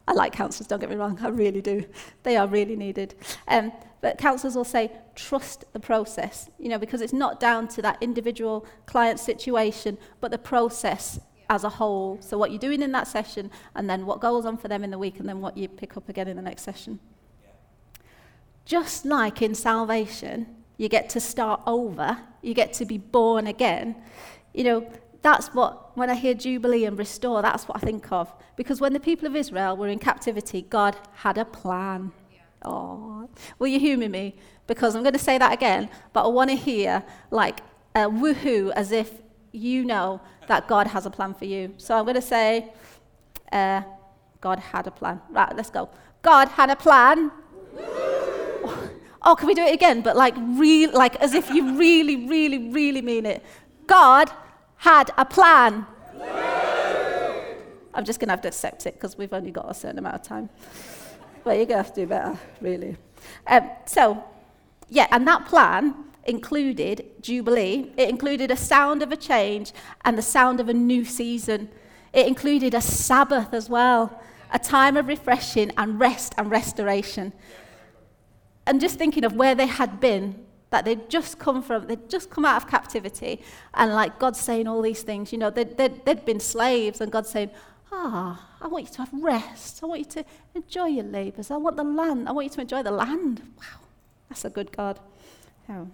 I 0.07 0.13
like 0.13 0.33
counsellors, 0.33 0.67
don't 0.67 0.79
get 0.79 0.89
me 0.89 0.95
wrong, 0.95 1.17
I 1.21 1.29
really 1.29 1.61
do. 1.61 1.85
They 2.23 2.37
are 2.37 2.47
really 2.47 2.75
needed. 2.75 3.15
Um, 3.47 3.71
but 4.01 4.17
counsellors 4.17 4.55
will 4.55 4.63
say, 4.63 4.91
trust 5.15 5.65
the 5.73 5.79
process, 5.79 6.49
you 6.59 6.69
know, 6.69 6.77
because 6.77 7.01
it's 7.01 7.13
not 7.13 7.39
down 7.39 7.67
to 7.69 7.81
that 7.81 7.97
individual 8.01 8.65
client 8.85 9.19
situation, 9.19 9.97
but 10.19 10.31
the 10.31 10.37
process 10.37 11.19
as 11.51 11.65
a 11.65 11.69
whole. 11.69 12.17
So 12.21 12.37
what 12.37 12.49
you're 12.51 12.59
doing 12.59 12.81
in 12.81 12.93
that 12.93 13.07
session, 13.07 13.51
and 13.75 13.89
then 13.89 14.05
what 14.05 14.21
goes 14.21 14.45
on 14.45 14.57
for 14.57 14.69
them 14.69 14.85
in 14.85 14.89
the 14.89 14.97
week, 14.97 15.19
and 15.19 15.27
then 15.27 15.41
what 15.41 15.57
you 15.57 15.67
pick 15.67 15.97
up 15.97 16.07
again 16.07 16.29
in 16.29 16.37
the 16.37 16.41
next 16.41 16.63
session. 16.63 16.99
Just 18.63 19.05
like 19.05 19.41
in 19.41 19.53
salvation, 19.53 20.47
you 20.77 20.87
get 20.87 21.09
to 21.09 21.19
start 21.19 21.61
over, 21.67 22.17
you 22.41 22.53
get 22.53 22.71
to 22.73 22.85
be 22.85 22.97
born 22.97 23.47
again. 23.47 23.95
You 24.53 24.63
know, 24.63 24.91
that's 25.21 25.47
what, 25.49 25.95
when 25.97 26.09
I 26.09 26.15
hear 26.15 26.33
Jubilee 26.33 26.85
and 26.85 26.97
restore, 26.97 27.41
that's 27.41 27.67
what 27.67 27.75
I 27.75 27.81
think 27.81 28.09
of. 28.13 28.33
Because 28.55 28.79
when 28.79 28.93
the 28.93 28.99
people 28.99 29.27
of 29.27 29.35
Israel 29.35 29.75
were 29.75 29.89
in 29.89 29.99
captivity, 29.99 30.61
God 30.61 30.95
had 31.15 31.37
a 31.37 31.43
plan. 31.43 32.13
Oh, 32.63 33.27
will 33.59 33.67
you 33.67 33.79
humour 33.79 34.07
me? 34.07 34.35
Because 34.67 34.95
I'm 34.95 35.03
going 35.03 35.13
to 35.13 35.19
say 35.19 35.37
that 35.37 35.51
again, 35.51 35.89
but 36.13 36.23
I 36.23 36.27
want 36.29 36.49
to 36.49 36.55
hear 36.55 37.03
like 37.29 37.59
a 37.93 38.09
woohoo 38.09 38.71
as 38.71 38.93
if 38.93 39.21
you 39.51 39.83
know 39.83 40.21
that 40.47 40.67
God 40.67 40.87
has 40.87 41.05
a 41.05 41.09
plan 41.09 41.33
for 41.33 41.45
you. 41.45 41.73
So 41.77 41.97
I'm 41.97 42.05
going 42.05 42.15
to 42.15 42.21
say, 42.21 42.71
uh, 43.51 43.81
God 44.39 44.59
had 44.59 44.87
a 44.87 44.91
plan. 44.91 45.21
Right, 45.29 45.55
let's 45.55 45.69
go. 45.69 45.89
God 46.21 46.47
had 46.49 46.69
a 46.69 46.75
plan. 46.75 47.31
Oh, 49.23 49.35
can 49.35 49.47
we 49.47 49.53
do 49.53 49.61
it 49.61 49.73
again? 49.73 50.01
But 50.01 50.15
like, 50.15 50.33
real, 50.37 50.91
like 50.93 51.15
as 51.17 51.33
if 51.33 51.49
you 51.49 51.77
really, 51.77 52.27
really, 52.27 52.57
really 52.71 53.01
mean 53.01 53.25
it. 53.25 53.43
God 53.85 54.31
had 54.77 55.11
a 55.17 55.25
plan. 55.25 55.85
I'm 57.93 58.05
just 58.05 58.19
going 58.19 58.29
to 58.29 58.31
have 58.31 58.41
to 58.41 58.47
accept 58.47 58.85
it 58.85 58.93
because 58.95 59.17
we've 59.17 59.33
only 59.33 59.51
got 59.51 59.69
a 59.69 59.73
certain 59.73 59.99
amount 59.99 60.15
of 60.15 60.23
time. 60.23 60.49
But 61.43 61.57
you're 61.57 61.65
going 61.65 61.79
to 61.79 61.83
have 61.83 61.93
to 61.93 62.01
do 62.01 62.07
better, 62.07 62.39
really. 62.61 62.97
Um, 63.45 63.69
so, 63.85 64.23
yeah, 64.89 65.07
and 65.11 65.27
that 65.27 65.45
plan 65.45 65.93
included 66.25 67.05
Jubilee. 67.21 67.91
It 67.97 68.09
included 68.09 68.51
a 68.51 68.55
sound 68.55 69.01
of 69.01 69.11
a 69.11 69.17
change 69.17 69.73
and 70.05 70.17
the 70.17 70.21
sound 70.21 70.59
of 70.59 70.69
a 70.69 70.73
new 70.73 71.05
season. 71.05 71.69
It 72.13 72.27
included 72.27 72.73
a 72.73 72.81
Sabbath 72.81 73.53
as 73.53 73.69
well, 73.69 74.21
a 74.51 74.59
time 74.59 74.97
of 74.97 75.07
refreshing 75.07 75.71
and 75.77 75.99
rest 75.99 76.33
and 76.37 76.51
restoration. 76.51 77.33
And 78.65 78.79
just 78.79 78.97
thinking 78.97 79.23
of 79.23 79.33
where 79.33 79.55
they 79.55 79.65
had 79.65 79.99
been 79.99 80.45
that 80.69 80.85
they'd 80.85 81.09
just 81.09 81.37
come 81.37 81.61
from, 81.61 81.87
they'd 81.87 82.09
just 82.09 82.29
come 82.29 82.45
out 82.45 82.63
of 82.63 82.69
captivity, 82.69 83.41
and 83.73 83.93
like 83.93 84.17
God 84.19 84.37
saying 84.37 84.67
all 84.67 84.81
these 84.81 85.03
things, 85.03 85.33
you 85.33 85.37
know, 85.37 85.49
they'd, 85.49 85.75
they'd, 85.77 86.05
they'd 86.05 86.23
been 86.23 86.39
slaves, 86.39 87.01
and 87.01 87.11
God 87.11 87.27
saying, 87.27 87.51
Ah, 87.91 88.47
I 88.61 88.67
want 88.67 88.85
you 88.85 88.91
to 88.93 88.97
have 88.99 89.09
rest. 89.13 89.83
I 89.83 89.85
want 89.85 89.99
you 89.99 90.05
to 90.05 90.25
enjoy 90.55 90.85
your 90.85 91.03
labours. 91.03 91.51
I 91.51 91.57
want 91.57 91.75
the 91.75 91.83
land. 91.83 92.29
I 92.29 92.31
want 92.31 92.45
you 92.45 92.49
to 92.51 92.61
enjoy 92.61 92.83
the 92.83 92.91
land. 92.91 93.41
Wow, 93.57 93.81
that's 94.29 94.45
a 94.45 94.49
good 94.49 94.71
God. 94.71 94.97
Oh. 95.67 95.89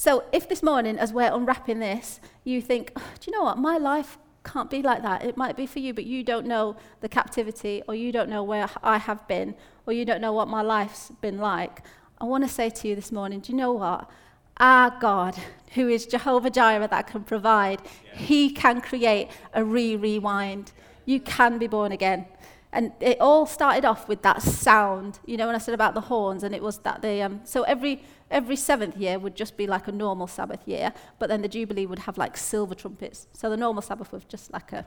So 0.00 0.24
if 0.32 0.48
this 0.48 0.62
morning, 0.62 0.98
as 0.98 1.12
we're 1.12 1.30
unwrapping 1.30 1.78
this, 1.78 2.20
you 2.42 2.62
think, 2.62 2.90
oh, 2.96 3.04
do 3.20 3.30
you 3.30 3.36
know 3.36 3.44
what? 3.44 3.58
My 3.58 3.76
life 3.76 4.16
can't 4.46 4.70
be 4.70 4.80
like 4.80 5.02
that. 5.02 5.22
It 5.22 5.36
might 5.36 5.58
be 5.58 5.66
for 5.66 5.78
you, 5.78 5.92
but 5.92 6.06
you 6.06 6.24
don't 6.24 6.46
know 6.46 6.76
the 7.02 7.08
captivity, 7.10 7.82
or 7.86 7.94
you 7.94 8.10
don't 8.10 8.30
know 8.30 8.42
where 8.42 8.66
I 8.82 8.96
have 8.96 9.28
been, 9.28 9.54
or 9.86 9.92
you 9.92 10.06
don't 10.06 10.22
know 10.22 10.32
what 10.32 10.48
my 10.48 10.62
life's 10.62 11.12
been 11.20 11.36
like. 11.36 11.82
I 12.18 12.24
want 12.24 12.44
to 12.44 12.48
say 12.48 12.70
to 12.70 12.88
you 12.88 12.94
this 12.94 13.12
morning, 13.12 13.40
do 13.40 13.52
you 13.52 13.58
know 13.58 13.72
what? 13.72 14.08
Our 14.56 14.88
God, 15.02 15.36
who 15.74 15.86
is 15.90 16.06
Jehovah 16.06 16.48
Jireh 16.48 16.88
that 16.88 17.06
can 17.06 17.22
provide, 17.22 17.82
yeah. 17.82 18.20
He 18.20 18.50
can 18.52 18.80
create 18.80 19.28
a 19.52 19.62
re 19.62 19.96
rewind. 19.96 20.72
You 21.04 21.20
can 21.20 21.58
be 21.58 21.66
born 21.66 21.92
again. 21.92 22.24
And 22.72 22.92
it 23.00 23.20
all 23.20 23.44
started 23.44 23.84
off 23.84 24.08
with 24.08 24.22
that 24.22 24.40
sound, 24.40 25.18
you 25.26 25.36
know, 25.36 25.46
when 25.46 25.56
I 25.56 25.58
said 25.58 25.74
about 25.74 25.92
the 25.92 26.00
horns, 26.00 26.42
and 26.42 26.54
it 26.54 26.62
was 26.62 26.78
that 26.78 27.02
they, 27.02 27.20
um, 27.20 27.40
so 27.44 27.64
every, 27.64 28.02
every 28.30 28.56
seventh 28.56 28.96
year 28.96 29.18
would 29.18 29.34
just 29.34 29.56
be 29.56 29.66
like 29.66 29.88
a 29.88 29.92
normal 29.92 30.26
Sabbath 30.26 30.66
year, 30.66 30.92
but 31.18 31.28
then 31.28 31.42
the 31.42 31.48
Jubilee 31.48 31.86
would 31.86 32.00
have 32.00 32.18
like 32.18 32.36
silver 32.36 32.74
trumpets. 32.74 33.26
So 33.32 33.50
the 33.50 33.56
normal 33.56 33.82
Sabbath 33.82 34.12
was 34.12 34.24
just 34.24 34.52
like 34.52 34.72
a, 34.72 34.86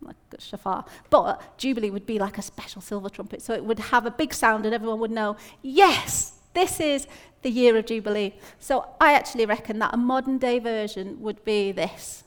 like 0.00 0.16
a 0.36 0.40
shofar. 0.40 0.84
But 1.10 1.58
Jubilee 1.58 1.90
would 1.90 2.06
be 2.06 2.18
like 2.18 2.38
a 2.38 2.42
special 2.42 2.80
silver 2.80 3.08
trumpet. 3.08 3.42
So 3.42 3.54
it 3.54 3.64
would 3.64 3.78
have 3.78 4.06
a 4.06 4.10
big 4.10 4.32
sound, 4.32 4.64
and 4.66 4.74
everyone 4.74 5.00
would 5.00 5.10
know, 5.10 5.36
yes, 5.62 6.38
this 6.54 6.80
is 6.80 7.06
the 7.42 7.50
year 7.50 7.76
of 7.76 7.86
Jubilee. 7.86 8.34
So 8.58 8.86
I 9.00 9.14
actually 9.14 9.46
reckon 9.46 9.78
that 9.78 9.94
a 9.94 9.96
modern 9.96 10.38
day 10.38 10.58
version 10.58 11.20
would 11.20 11.44
be 11.44 11.72
this. 11.72 12.24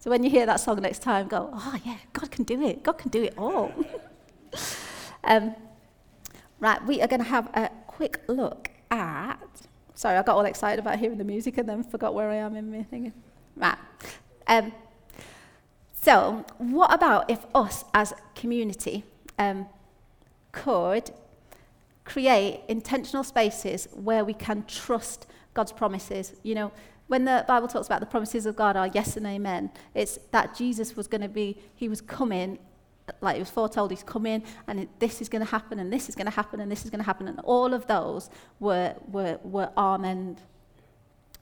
So 0.00 0.10
when 0.10 0.22
you 0.22 0.30
hear 0.30 0.46
that 0.46 0.60
song 0.60 0.80
next 0.80 1.02
time, 1.02 1.26
go, 1.26 1.50
oh, 1.52 1.76
yeah, 1.84 1.96
God 2.12 2.30
can 2.30 2.44
do 2.44 2.62
it. 2.62 2.84
God 2.84 2.98
can 2.98 3.10
do 3.10 3.24
it 3.24 3.34
all. 3.36 3.72
um, 5.24 5.54
right, 6.60 6.84
we 6.86 7.02
are 7.02 7.08
going 7.08 7.22
to 7.22 7.28
have 7.28 7.48
a 7.54 7.70
quick 7.88 8.20
look 8.28 8.70
at. 8.90 9.38
Sorry, 9.94 10.16
I 10.16 10.22
got 10.22 10.36
all 10.36 10.44
excited 10.44 10.78
about 10.78 11.00
hearing 11.00 11.18
the 11.18 11.24
music 11.24 11.58
and 11.58 11.68
then 11.68 11.82
forgot 11.82 12.14
where 12.14 12.30
I 12.30 12.36
am 12.36 12.54
in 12.54 12.70
my 12.70 12.84
thing. 12.84 13.12
Right. 13.56 13.76
Um, 14.46 14.72
so, 16.00 16.44
what 16.58 16.94
about 16.94 17.28
if 17.28 17.44
us 17.54 17.84
as 17.92 18.14
community 18.36 19.02
um, 19.36 19.66
could 20.52 21.10
create 22.04 22.60
intentional 22.68 23.24
spaces 23.24 23.88
where 23.92 24.24
we 24.24 24.32
can 24.32 24.64
trust 24.66 25.26
God's 25.54 25.72
promises? 25.72 26.34
You 26.44 26.54
know, 26.54 26.72
when 27.08 27.24
the 27.24 27.44
Bible 27.48 27.68
talks 27.68 27.86
about 27.86 28.00
the 28.00 28.06
promises 28.06 28.46
of 28.46 28.54
God 28.54 28.76
are 28.76 28.86
yes 28.88 29.16
and 29.16 29.26
amen, 29.26 29.70
it's 29.94 30.18
that 30.30 30.54
Jesus 30.54 30.94
was 30.94 31.08
going 31.08 31.22
to 31.22 31.28
be, 31.28 31.58
he 31.74 31.88
was 31.88 32.00
coming, 32.00 32.58
like 33.22 33.36
he 33.36 33.40
was 33.40 33.50
foretold, 33.50 33.90
he's 33.90 34.02
coming, 34.02 34.42
and 34.66 34.80
it, 34.80 35.00
this 35.00 35.20
is 35.22 35.28
going 35.28 35.44
to 35.44 35.50
happen, 35.50 35.78
and 35.78 35.90
this 35.90 36.08
is 36.10 36.14
going 36.14 36.26
to 36.26 36.32
happen, 36.32 36.60
and 36.60 36.70
this 36.70 36.84
is 36.84 36.90
going 36.90 37.00
to 37.00 37.04
happen. 37.04 37.26
And 37.26 37.40
all 37.40 37.72
of 37.72 37.86
those 37.86 38.28
were, 38.60 38.94
were, 39.10 39.40
were 39.42 39.70
amen. 39.76 40.38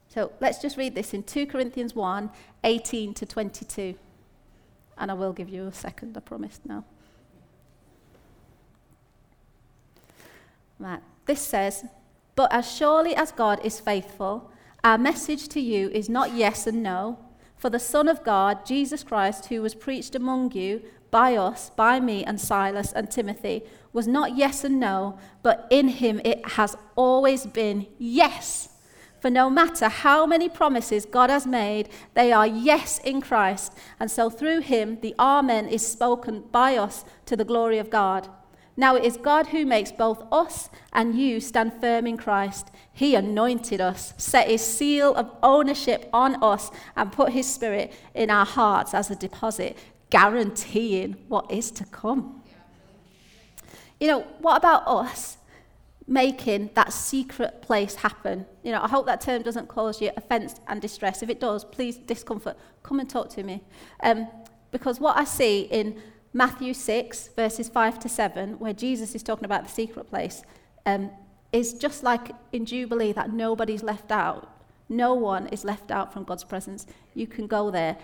So 0.09 0.33
let's 0.41 0.63
just 0.63 0.77
read 0.77 0.95
this 0.95 1.13
in 1.13 1.25
2 1.25 1.47
Corinthians 1.47 1.95
1 1.95 2.31
18 2.63 3.15
to 3.15 3.27
22. 3.27 3.97
And 4.99 5.11
I 5.11 5.15
will 5.15 5.33
give 5.33 5.49
you 5.49 5.67
a 5.67 5.73
second, 5.73 6.17
I 6.17 6.21
promise 6.21 6.61
now. 6.65 6.85
Right. 10.79 11.01
This 11.27 11.41
says, 11.41 11.85
But 12.35 12.53
as 12.53 12.71
surely 12.71 13.15
as 13.17 13.33
God 13.33 13.61
is 13.65 13.81
faithful, 13.81 14.51
our 14.87 14.97
message 14.97 15.49
to 15.49 15.61
you 15.61 15.89
is 15.89 16.09
not 16.09 16.33
yes 16.33 16.65
and 16.65 16.81
no, 16.81 17.19
for 17.57 17.69
the 17.69 17.81
Son 17.81 18.07
of 18.07 18.23
God, 18.23 18.65
Jesus 18.65 19.03
Christ, 19.03 19.47
who 19.47 19.61
was 19.61 19.75
preached 19.75 20.15
among 20.15 20.53
you 20.53 20.81
by 21.11 21.35
us, 21.35 21.71
by 21.71 21.99
me 21.99 22.25
and 22.25 22.41
Silas 22.41 22.93
and 22.93 23.11
Timothy, 23.11 23.65
was 23.93 24.07
not 24.07 24.37
yes 24.37 24.63
and 24.63 24.79
no, 24.79 25.19
but 25.43 25.67
in 25.71 25.89
him 25.89 26.21
it 26.25 26.51
has 26.51 26.77
always 26.95 27.47
been 27.47 27.89
yes. 27.99 28.69
For 29.19 29.29
no 29.29 29.51
matter 29.51 29.89
how 29.89 30.25
many 30.25 30.49
promises 30.49 31.05
God 31.05 31.31
has 31.31 31.49
made, 31.49 31.89
they 32.15 32.31
are 32.31 32.47
yes 32.47 33.01
in 33.01 33.21
Christ. 33.21 33.73
And 33.99 34.09
so 34.09 34.31
through 34.31 34.61
him, 34.61 35.01
the 35.01 35.17
Amen 35.19 35.67
is 35.67 35.85
spoken 35.85 36.45
by 36.53 36.77
us 36.77 37.05
to 37.25 37.35
the 37.35 37.45
glory 37.45 37.79
of 37.79 37.91
God. 37.91 38.29
Now 38.77 38.95
it 38.95 39.05
is 39.05 39.17
God 39.17 39.49
who 39.49 39.67
makes 39.67 39.91
both 39.91 40.23
us 40.31 40.69
and 40.93 41.19
you 41.19 41.41
stand 41.41 41.81
firm 41.81 42.07
in 42.07 42.17
Christ. 42.17 42.71
He 42.97 43.15
anointed 43.15 43.79
us, 43.79 44.15
set 44.17 44.49
his 44.49 44.63
seal 44.63 45.15
of 45.17 45.31
ownership 45.43 46.09
on 46.15 46.43
us, 46.43 46.71
and 46.97 47.13
put 47.13 47.33
his 47.33 47.47
spirit 47.47 47.93
in 48.15 48.31
our 48.31 48.47
hearts 48.47 48.95
as 48.95 49.11
a 49.11 49.15
deposit, 49.15 49.77
guaranteeing 50.09 51.13
what 51.29 51.51
is 51.51 51.71
to 51.73 51.85
come. 51.85 52.43
You 54.01 54.09
know, 54.09 54.21
what 54.41 54.57
about 54.57 54.89
us 54.89 55.37
making 56.07 56.71
that 56.73 56.91
secret 56.91 57.61
place 57.61 57.97
happen? 57.97 58.47
You 58.63 58.73
know, 58.73 58.81
I 58.81 58.89
hope 58.89 59.05
that 59.05 59.21
term 59.21 59.43
doesn't 59.43 59.69
cause 59.69 60.01
you 60.01 60.11
offense 60.17 60.55
and 60.67 60.81
distress. 60.81 61.23
If 61.23 61.29
it 61.29 61.39
does, 61.39 61.67
please, 61.67 61.99
discomfort, 61.99 62.57
come 62.83 62.99
and 62.99 63.11
talk 63.11 63.29
to 63.35 63.43
me. 63.43 63.63
Um, 64.03 64.27
because 64.71 65.01
what 65.01 65.19
I 65.19 65.25
see 65.25 65.69
in 65.71 66.01
Matthew 66.33 66.73
6, 66.73 67.29
verses 67.37 67.69
5 67.69 67.99
to 67.99 68.09
7, 68.09 68.59
where 68.59 68.73
Jesus 68.73 69.15
is 69.15 69.23
talking 69.23 69.45
about 69.45 69.65
the 69.65 69.71
secret 69.71 70.09
place, 70.09 70.45
um, 70.87 71.11
is 71.53 71.75
just 71.75 72.03
like 72.03 72.31
in 72.53 72.67
Jubilee 72.67 73.13
that 73.13 73.33
nobody's 73.33 73.83
left 73.83 74.11
out. 74.11 74.51
No 74.89 75.15
one 75.15 75.49
is 75.49 75.65
left 75.65 75.91
out 75.91 76.13
from 76.13 76.25
God's 76.25 76.45
presence. 76.45 76.87
You 77.15 77.27
can 77.27 77.47
go 77.47 77.71
there 77.71 77.97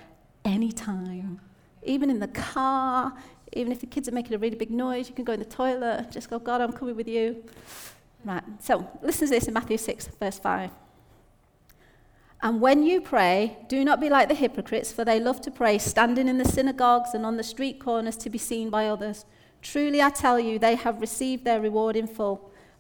anytime, 0.45 1.41
even 1.85 2.11
in 2.11 2.19
the 2.19 2.29
car, 2.29 3.13
even 3.53 3.73
if 3.73 3.81
the 3.81 3.87
kids 3.87 4.09
are 4.09 4.13
making 4.13 4.35
a 4.35 4.39
really 4.39 4.57
big 4.57 4.71
noise, 4.71 5.09
you 5.09 5.15
can 5.15 5.25
go 5.25 5.33
in 5.33 5.39
the 5.39 5.45
toilet, 5.47 6.11
just 6.11 6.31
go, 6.31 6.39
God, 6.39 6.61
I'm 6.61 6.73
coming 6.73 6.97
with 6.97 7.09
you. 7.09 7.45
Right, 8.25 8.43
so 8.61 8.89
listen 9.03 9.29
to 9.29 9.35
this 9.35 9.49
in 9.49 9.55
Matthew 9.55 9.77
6, 9.77 10.09
verse 10.19 10.39
5. 10.39 10.71
And 12.41 12.61
when 12.61 12.83
you 12.83 13.01
pray, 13.01 13.57
do 13.69 13.85
not 13.85 14.01
be 14.01 14.11
like 14.11 14.29
the 14.29 14.35
hypocrites, 14.35 14.93
for 14.93 15.05
they 15.05 15.21
love 15.21 15.41
to 15.43 15.51
pray 15.51 15.79
standing 15.79 16.29
in 16.29 16.39
the 16.39 16.45
synagogues 16.45 17.15
and 17.15 17.25
on 17.25 17.37
the 17.37 17.45
street 17.45 17.79
corners 17.79 18.17
to 18.19 18.31
be 18.31 18.39
seen 18.39 18.69
by 18.69 18.89
others. 18.89 19.25
Truly, 19.61 20.03
I 20.03 20.11
tell 20.11 20.41
you, 20.41 20.59
they 20.59 20.75
have 20.75 21.01
received 21.01 21.45
their 21.45 21.61
reward 21.61 21.95
in 21.95 22.09
full. 22.09 22.51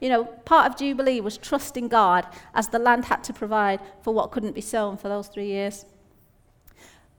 You 0.00 0.08
know, 0.08 0.24
part 0.24 0.70
of 0.70 0.78
Jubilee 0.78 1.20
was 1.20 1.36
trusting 1.36 1.88
God 1.88 2.26
as 2.54 2.68
the 2.68 2.78
land 2.78 3.04
had 3.04 3.22
to 3.24 3.32
provide 3.32 3.80
for 4.02 4.14
what 4.14 4.30
couldn't 4.30 4.54
be 4.54 4.60
sown 4.60 4.96
for 4.96 5.08
those 5.08 5.28
three 5.28 5.46
years. 5.46 5.84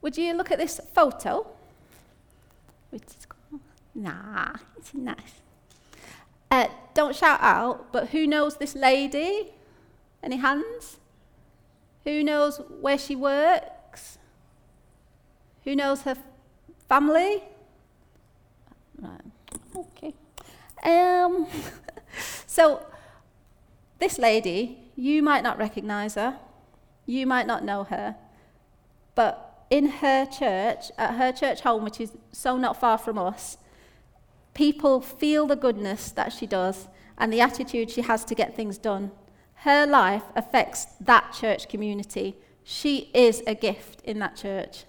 Would 0.00 0.18
you 0.18 0.34
look 0.34 0.50
at 0.50 0.58
this 0.58 0.80
photo? 0.92 1.46
Nah, 3.94 4.56
it's 4.76 4.92
nice. 4.94 5.42
Uh, 6.50 6.66
don't 6.92 7.14
shout 7.14 7.38
out, 7.40 7.92
but 7.92 8.08
who 8.08 8.26
knows 8.26 8.56
this 8.56 8.74
lady? 8.74 9.52
Any 10.22 10.36
hands? 10.36 10.98
Who 12.04 12.22
knows 12.24 12.60
where 12.80 12.98
she 12.98 13.14
works? 13.14 14.18
Who 15.64 15.76
knows 15.76 16.02
her 16.02 16.16
family? 16.88 17.44
Right. 19.00 19.20
Okay. 19.76 20.14
Um, 20.84 21.46
so, 22.52 22.84
this 23.98 24.18
lady, 24.18 24.78
you 24.94 25.22
might 25.22 25.42
not 25.42 25.56
recognize 25.56 26.16
her, 26.16 26.38
you 27.06 27.26
might 27.26 27.46
not 27.46 27.64
know 27.64 27.84
her, 27.84 28.14
but 29.14 29.64
in 29.70 29.86
her 29.86 30.26
church, 30.26 30.90
at 30.98 31.14
her 31.14 31.32
church 31.32 31.62
home, 31.62 31.82
which 31.82 31.98
is 31.98 32.12
so 32.30 32.58
not 32.58 32.78
far 32.78 32.98
from 32.98 33.16
us, 33.16 33.56
people 34.52 35.00
feel 35.00 35.46
the 35.46 35.56
goodness 35.56 36.10
that 36.10 36.30
she 36.30 36.46
does 36.46 36.88
and 37.16 37.32
the 37.32 37.40
attitude 37.40 37.90
she 37.90 38.02
has 38.02 38.22
to 38.26 38.34
get 38.34 38.54
things 38.54 38.76
done. 38.76 39.12
Her 39.54 39.86
life 39.86 40.24
affects 40.36 40.84
that 41.00 41.32
church 41.32 41.70
community. 41.70 42.36
She 42.64 43.10
is 43.14 43.42
a 43.46 43.54
gift 43.54 44.02
in 44.02 44.18
that 44.18 44.36
church. 44.36 44.84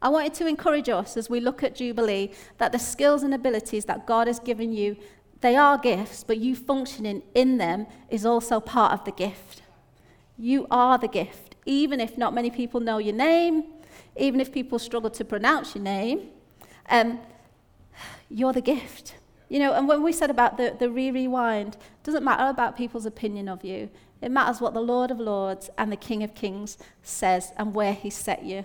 I 0.00 0.08
wanted 0.08 0.34
to 0.34 0.46
encourage 0.46 0.88
us 0.88 1.16
as 1.16 1.28
we 1.28 1.40
look 1.40 1.64
at 1.64 1.74
Jubilee 1.74 2.30
that 2.58 2.70
the 2.70 2.78
skills 2.78 3.24
and 3.24 3.34
abilities 3.34 3.86
that 3.86 4.06
God 4.06 4.28
has 4.28 4.38
given 4.38 4.72
you, 4.72 4.96
they 5.40 5.56
are 5.56 5.78
gifts, 5.78 6.24
but 6.24 6.38
you 6.38 6.56
functioning 6.56 7.22
in 7.34 7.58
them 7.58 7.86
is 8.08 8.26
also 8.26 8.60
part 8.60 8.92
of 8.92 9.04
the 9.04 9.12
gift. 9.12 9.62
You 10.36 10.66
are 10.70 10.98
the 10.98 11.08
gift. 11.08 11.54
even 11.66 12.00
if 12.00 12.16
not 12.16 12.32
many 12.32 12.50
people 12.50 12.80
know 12.80 12.96
your 12.96 13.14
name, 13.14 13.62
even 14.16 14.40
if 14.40 14.50
people 14.50 14.78
struggle 14.78 15.10
to 15.10 15.24
pronounce 15.24 15.74
your 15.74 15.84
name, 15.84 16.30
um, 16.88 17.20
you're 18.30 18.54
the 18.54 18.62
gift. 18.62 19.16
You 19.50 19.58
know, 19.58 19.74
and 19.74 19.86
when 19.86 20.02
we 20.02 20.12
said 20.12 20.30
about 20.30 20.56
the, 20.56 20.74
the 20.78 20.90
re 20.90 21.10
rewind, 21.10 21.74
it 21.74 22.04
doesn't 22.04 22.24
matter 22.24 22.48
about 22.48 22.76
people's 22.76 23.06
opinion 23.06 23.48
of 23.48 23.64
you. 23.64 23.90
It 24.20 24.30
matters 24.30 24.60
what 24.60 24.74
the 24.74 24.80
Lord 24.80 25.10
of 25.10 25.20
Lords 25.20 25.70
and 25.78 25.92
the 25.92 25.96
King 25.96 26.22
of 26.22 26.34
Kings 26.34 26.78
says 27.02 27.52
and 27.56 27.74
where 27.74 27.92
He 27.92 28.10
set 28.10 28.44
you. 28.44 28.64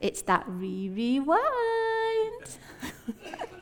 It's 0.00 0.22
that 0.22 0.44
re 0.46 0.88
rewind. 0.88 1.38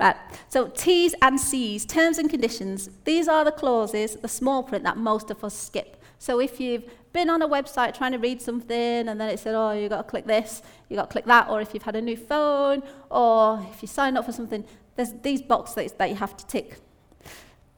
right. 0.00 0.16
So 0.48 0.68
T's 0.68 1.14
and 1.22 1.40
C's, 1.40 1.84
terms 1.86 2.18
and 2.18 2.28
conditions. 2.28 2.88
These 3.04 3.28
are 3.28 3.44
the 3.44 3.52
clauses, 3.52 4.16
the 4.16 4.28
small 4.28 4.62
print 4.62 4.84
that 4.84 4.96
most 4.96 5.30
of 5.30 5.44
us 5.44 5.54
skip. 5.54 6.02
So 6.18 6.40
if 6.40 6.60
you've 6.60 6.84
been 7.12 7.30
on 7.30 7.42
a 7.42 7.48
website 7.48 7.96
trying 7.96 8.12
to 8.12 8.18
read 8.18 8.42
something 8.42 9.08
and 9.08 9.20
then 9.20 9.28
it 9.28 9.38
said, 9.38 9.54
oh, 9.54 9.72
you've 9.72 9.90
got 9.90 10.02
to 10.02 10.08
click 10.08 10.26
this, 10.26 10.62
you've 10.88 10.98
got 10.98 11.08
to 11.08 11.12
click 11.12 11.24
that, 11.26 11.48
or 11.48 11.60
if 11.60 11.72
you've 11.72 11.82
had 11.82 11.96
a 11.96 12.00
new 12.00 12.16
phone, 12.16 12.82
or 13.10 13.66
if 13.72 13.82
you 13.82 13.88
sign 13.88 14.16
up 14.16 14.26
for 14.26 14.32
something, 14.32 14.64
there's 14.96 15.12
these 15.22 15.42
boxes 15.42 15.92
that 15.92 16.08
you 16.08 16.16
have 16.16 16.36
to 16.36 16.46
tick. 16.46 16.76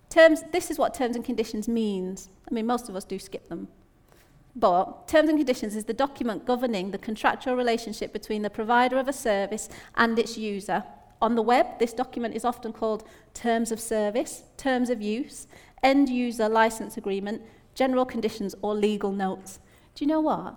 Terms, 0.08 0.42
this 0.52 0.70
is 0.70 0.78
what 0.78 0.92
terms 0.92 1.16
and 1.16 1.24
conditions 1.24 1.68
means. 1.68 2.28
I 2.50 2.52
mean, 2.52 2.66
most 2.66 2.88
of 2.88 2.96
us 2.96 3.04
do 3.04 3.18
skip 3.18 3.48
them. 3.48 3.68
But 4.54 5.08
terms 5.08 5.30
and 5.30 5.38
conditions 5.38 5.74
is 5.74 5.84
the 5.84 5.94
document 5.94 6.44
governing 6.44 6.90
the 6.90 6.98
contractual 6.98 7.56
relationship 7.56 8.12
between 8.12 8.42
the 8.42 8.50
provider 8.50 8.98
of 8.98 9.08
a 9.08 9.12
service 9.12 9.70
and 9.94 10.18
its 10.18 10.36
user. 10.36 10.84
On 11.22 11.36
the 11.36 11.42
web, 11.42 11.78
this 11.78 11.92
document 11.92 12.34
is 12.34 12.44
often 12.44 12.72
called 12.72 13.04
terms 13.32 13.70
of 13.70 13.78
service, 13.80 14.42
terms 14.56 14.90
of 14.90 15.00
use, 15.00 15.46
end 15.82 16.08
user 16.08 16.48
license 16.48 16.96
agreement, 16.96 17.40
general 17.74 18.04
conditions, 18.04 18.54
or 18.60 18.74
legal 18.74 19.12
notes. 19.12 19.60
Do 19.94 20.04
you 20.04 20.08
know 20.08 20.20
what? 20.20 20.56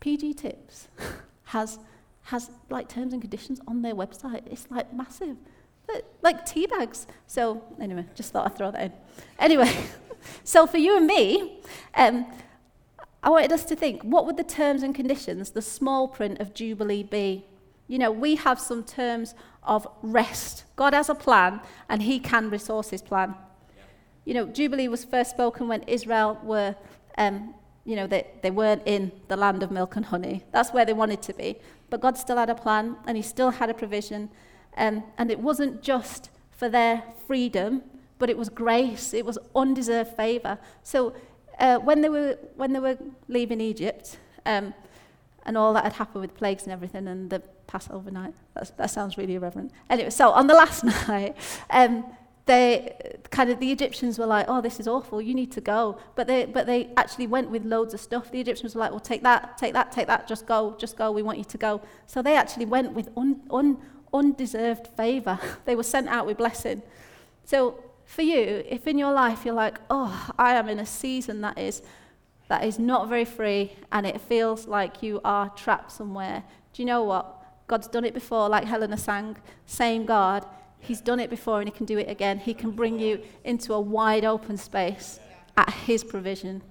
PG 0.00 0.34
Tips 0.34 0.88
has, 1.44 1.78
has 2.22 2.50
like 2.70 2.88
terms 2.88 3.12
and 3.12 3.20
conditions 3.20 3.60
on 3.68 3.82
their 3.82 3.94
website. 3.94 4.42
It's 4.46 4.66
like 4.70 4.92
massive 4.92 5.36
like 6.22 6.46
tea 6.46 6.66
bags. 6.66 7.06
So, 7.26 7.62
anyway, 7.80 8.06
just 8.14 8.32
thought 8.32 8.46
I'd 8.46 8.56
throw 8.56 8.70
that 8.70 8.82
in. 8.82 8.92
Anyway, 9.38 9.70
so 10.44 10.66
for 10.66 10.78
you 10.78 10.96
and 10.96 11.06
me, 11.06 11.60
um, 11.94 12.26
I 13.22 13.30
wanted 13.30 13.52
us 13.52 13.64
to 13.66 13.76
think 13.76 14.02
what 14.02 14.26
would 14.26 14.36
the 14.38 14.44
terms 14.44 14.82
and 14.82 14.94
conditions, 14.94 15.50
the 15.50 15.62
small 15.62 16.08
print 16.08 16.40
of 16.40 16.54
Jubilee 16.54 17.02
be? 17.02 17.44
You 17.86 17.98
know, 17.98 18.10
we 18.10 18.36
have 18.36 18.58
some 18.58 18.82
terms 18.82 19.34
of 19.62 19.86
rest. 20.02 20.64
God 20.76 20.94
has 20.94 21.08
a 21.08 21.14
plan, 21.14 21.60
and 21.88 22.02
He 22.02 22.18
can 22.18 22.50
resource 22.50 22.90
His 22.90 23.02
plan. 23.02 23.34
You 24.24 24.34
know, 24.34 24.46
Jubilee 24.46 24.88
was 24.88 25.04
first 25.04 25.30
spoken 25.30 25.68
when 25.68 25.82
Israel 25.82 26.40
were, 26.42 26.74
um, 27.18 27.54
you 27.84 27.96
know, 27.96 28.06
they, 28.06 28.26
they 28.42 28.50
weren't 28.50 28.82
in 28.86 29.12
the 29.28 29.36
land 29.36 29.62
of 29.62 29.70
milk 29.70 29.96
and 29.96 30.06
honey. 30.06 30.44
That's 30.50 30.72
where 30.72 30.86
they 30.86 30.94
wanted 30.94 31.20
to 31.22 31.34
be. 31.34 31.56
But 31.90 32.00
God 32.00 32.16
still 32.16 32.36
had 32.36 32.48
a 32.48 32.54
plan, 32.54 32.96
and 33.06 33.16
He 33.16 33.22
still 33.22 33.50
had 33.50 33.68
a 33.68 33.74
provision. 33.74 34.30
Um, 34.76 35.04
and 35.18 35.30
it 35.30 35.38
wasn't 35.38 35.82
just 35.82 36.30
for 36.50 36.68
their 36.68 37.02
freedom, 37.26 37.82
but 38.18 38.30
it 38.30 38.38
was 38.38 38.48
grace, 38.48 39.12
it 39.12 39.26
was 39.26 39.38
undeserved 39.54 40.16
favor. 40.16 40.58
So 40.82 41.14
uh, 41.58 41.78
when, 41.78 42.00
they 42.00 42.08
were, 42.08 42.38
when 42.56 42.72
they 42.72 42.80
were 42.80 42.96
leaving 43.28 43.60
Egypt, 43.60 44.18
um, 44.46 44.72
and 45.46 45.58
all 45.58 45.74
that 45.74 45.84
had 45.84 45.92
happened 45.92 46.22
with 46.22 46.34
plagues 46.34 46.62
and 46.62 46.72
everything, 46.72 47.06
and 47.06 47.28
the 47.28 47.42
Passover 47.66 48.10
night, 48.10 48.34
That's, 48.54 48.70
that 48.70 48.90
sounds 48.90 49.16
really 49.16 49.34
irreverent. 49.34 49.72
Anyway, 49.90 50.10
so 50.10 50.30
on 50.30 50.46
the 50.46 50.54
last 50.54 50.84
night, 51.08 51.36
um, 51.70 52.04
they 52.46 53.16
kind 53.30 53.48
of 53.48 53.58
the 53.58 53.72
Egyptians 53.72 54.18
were 54.18 54.26
like, 54.26 54.44
"Oh, 54.48 54.60
this 54.60 54.78
is 54.78 54.86
awful. 54.86 55.22
You 55.22 55.34
need 55.34 55.50
to 55.52 55.62
go." 55.62 55.98
But 56.14 56.26
they 56.26 56.44
but 56.44 56.66
they 56.66 56.90
actually 56.96 57.26
went 57.26 57.50
with 57.50 57.64
loads 57.64 57.94
of 57.94 58.00
stuff. 58.00 58.30
The 58.30 58.40
Egyptians 58.40 58.74
were 58.74 58.80
like, 58.80 58.90
"Well, 58.90 59.00
take 59.00 59.22
that, 59.22 59.56
take 59.56 59.72
that, 59.72 59.92
take 59.92 60.06
that. 60.08 60.28
Just 60.28 60.46
go, 60.46 60.76
just 60.78 60.96
go. 60.96 61.10
We 61.10 61.22
want 61.22 61.38
you 61.38 61.44
to 61.44 61.58
go." 61.58 61.80
So 62.06 62.20
they 62.20 62.36
actually 62.36 62.66
went 62.66 62.92
with 62.92 63.08
un, 63.16 63.40
un, 63.50 63.78
undeserved 64.12 64.88
favor. 64.88 65.38
they 65.64 65.74
were 65.74 65.82
sent 65.82 66.08
out 66.08 66.26
with 66.26 66.36
blessing. 66.36 66.82
So 67.44 67.82
for 68.04 68.22
you, 68.22 68.62
if 68.68 68.86
in 68.86 68.98
your 68.98 69.12
life 69.12 69.44
you're 69.44 69.54
like, 69.54 69.78
oh, 69.90 70.30
I 70.38 70.54
am 70.54 70.68
in 70.68 70.78
a 70.78 70.86
season 70.86 71.40
that 71.42 71.58
is 71.58 71.82
that 72.48 72.62
is 72.62 72.78
not 72.78 73.08
very 73.08 73.24
free 73.24 73.72
and 73.90 74.06
it 74.06 74.20
feels 74.20 74.66
like 74.66 75.02
you 75.02 75.20
are 75.24 75.48
trapped 75.50 75.90
somewhere, 75.90 76.44
do 76.72 76.82
you 76.82 76.86
know 76.86 77.02
what? 77.02 77.42
God's 77.66 77.88
done 77.88 78.04
it 78.04 78.14
before, 78.14 78.48
like 78.48 78.64
Helena 78.64 78.96
sang, 78.96 79.36
same 79.66 80.04
God. 80.04 80.46
He's 80.78 81.00
done 81.00 81.18
it 81.18 81.30
before 81.30 81.60
and 81.60 81.68
he 81.68 81.72
can 81.74 81.86
do 81.86 81.98
it 81.98 82.10
again. 82.10 82.38
He 82.38 82.52
can 82.54 82.70
bring 82.70 82.98
you 82.98 83.22
into 83.44 83.72
a 83.72 83.80
wide 83.80 84.24
open 84.24 84.56
space 84.56 85.18
at 85.56 85.72
his 85.72 86.04
provision. 86.04 86.62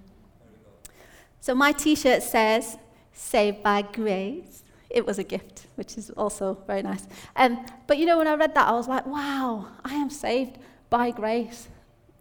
So 1.39 1.55
my 1.55 1.71
t 1.71 1.95
shirt 1.95 2.21
says, 2.23 2.77
Saved 3.11 3.63
by 3.63 3.81
Grace 3.81 4.63
it 4.93 5.05
was 5.05 5.17
a 5.17 5.23
gift, 5.23 5.65
which 5.75 5.97
is 5.97 6.11
also 6.11 6.59
very 6.67 6.83
nice. 6.83 7.07
Um, 7.35 7.65
but 7.87 7.97
you 7.97 8.05
know, 8.05 8.19
when 8.19 8.27
I 8.27 8.35
read 8.35 8.53
that, 8.53 8.67
I 8.67 8.71
was 8.73 8.87
like, 8.87 9.05
wow, 9.07 9.67
I 9.83 9.95
am 9.95 10.11
saved 10.11 10.59
by 10.91 11.09
grace. 11.09 11.67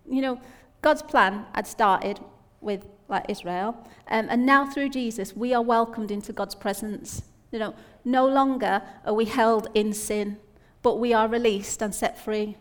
You 0.08 0.22
know, 0.22 0.40
God's 0.80 1.02
plan 1.02 1.44
had 1.54 1.66
started 1.66 2.18
with 2.62 2.86
like 3.08 3.26
Israel, 3.28 3.76
um, 4.08 4.26
and 4.30 4.46
now 4.46 4.70
through 4.70 4.88
Jesus, 4.88 5.36
we 5.36 5.52
are 5.52 5.60
welcomed 5.60 6.10
into 6.10 6.32
God's 6.32 6.54
presence. 6.54 7.22
You 7.52 7.60
know, 7.60 7.74
no 8.04 8.26
longer 8.26 8.82
are 9.04 9.14
we 9.14 9.26
held 9.26 9.68
in 9.74 9.92
sin, 9.92 10.38
but 10.82 10.98
we 10.98 11.12
are 11.12 11.28
released 11.28 11.80
and 11.80 11.94
set 11.94 12.18
free. 12.18 12.56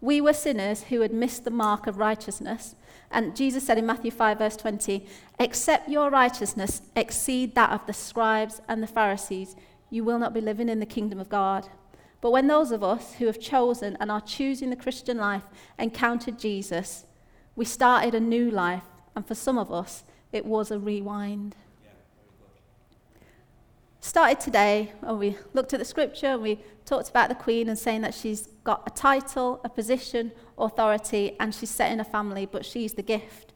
We 0.00 0.20
were 0.20 0.32
sinners 0.32 0.84
who 0.84 1.00
had 1.00 1.12
missed 1.12 1.44
the 1.44 1.50
mark 1.50 1.86
of 1.86 1.98
righteousness, 1.98 2.74
and 3.10 3.36
Jesus 3.36 3.64
said 3.64 3.78
in 3.78 3.86
Matthew 3.86 4.10
5, 4.10 4.38
verse 4.38 4.56
20, 4.56 5.06
Except 5.38 5.88
your 5.88 6.10
righteousness 6.10 6.82
exceed 6.94 7.54
that 7.54 7.70
of 7.70 7.86
the 7.86 7.92
scribes 7.92 8.60
and 8.68 8.82
the 8.82 8.86
Pharisees, 8.86 9.56
you 9.90 10.04
will 10.04 10.18
not 10.18 10.34
be 10.34 10.40
living 10.40 10.68
in 10.68 10.80
the 10.80 10.86
kingdom 10.86 11.20
of 11.20 11.28
God. 11.28 11.68
But 12.20 12.32
when 12.32 12.46
those 12.46 12.72
of 12.72 12.82
us 12.82 13.14
who 13.14 13.26
have 13.26 13.40
chosen 13.40 13.96
and 14.00 14.10
are 14.10 14.20
choosing 14.20 14.70
the 14.70 14.76
Christian 14.76 15.18
life 15.18 15.44
encountered 15.78 16.38
Jesus, 16.38 17.04
we 17.54 17.64
started 17.64 18.14
a 18.14 18.20
new 18.20 18.50
life. 18.50 18.84
And 19.14 19.26
for 19.26 19.34
some 19.34 19.58
of 19.58 19.72
us, 19.72 20.04
it 20.32 20.44
was 20.44 20.70
a 20.70 20.78
rewind. 20.78 21.56
Started 24.06 24.38
today, 24.38 24.92
and 25.02 25.18
we 25.18 25.36
looked 25.52 25.72
at 25.72 25.80
the 25.80 25.84
scripture 25.84 26.28
and 26.28 26.42
we 26.42 26.60
talked 26.84 27.10
about 27.10 27.28
the 27.28 27.34
Queen 27.34 27.68
and 27.68 27.76
saying 27.76 28.02
that 28.02 28.14
she's 28.14 28.46
got 28.62 28.84
a 28.86 28.90
title, 28.90 29.60
a 29.64 29.68
position, 29.68 30.30
authority, 30.56 31.36
and 31.40 31.52
she's 31.52 31.70
set 31.70 31.90
in 31.90 31.98
a 31.98 32.04
family, 32.04 32.46
but 32.46 32.64
she's 32.64 32.94
the 32.94 33.02
gift. 33.02 33.52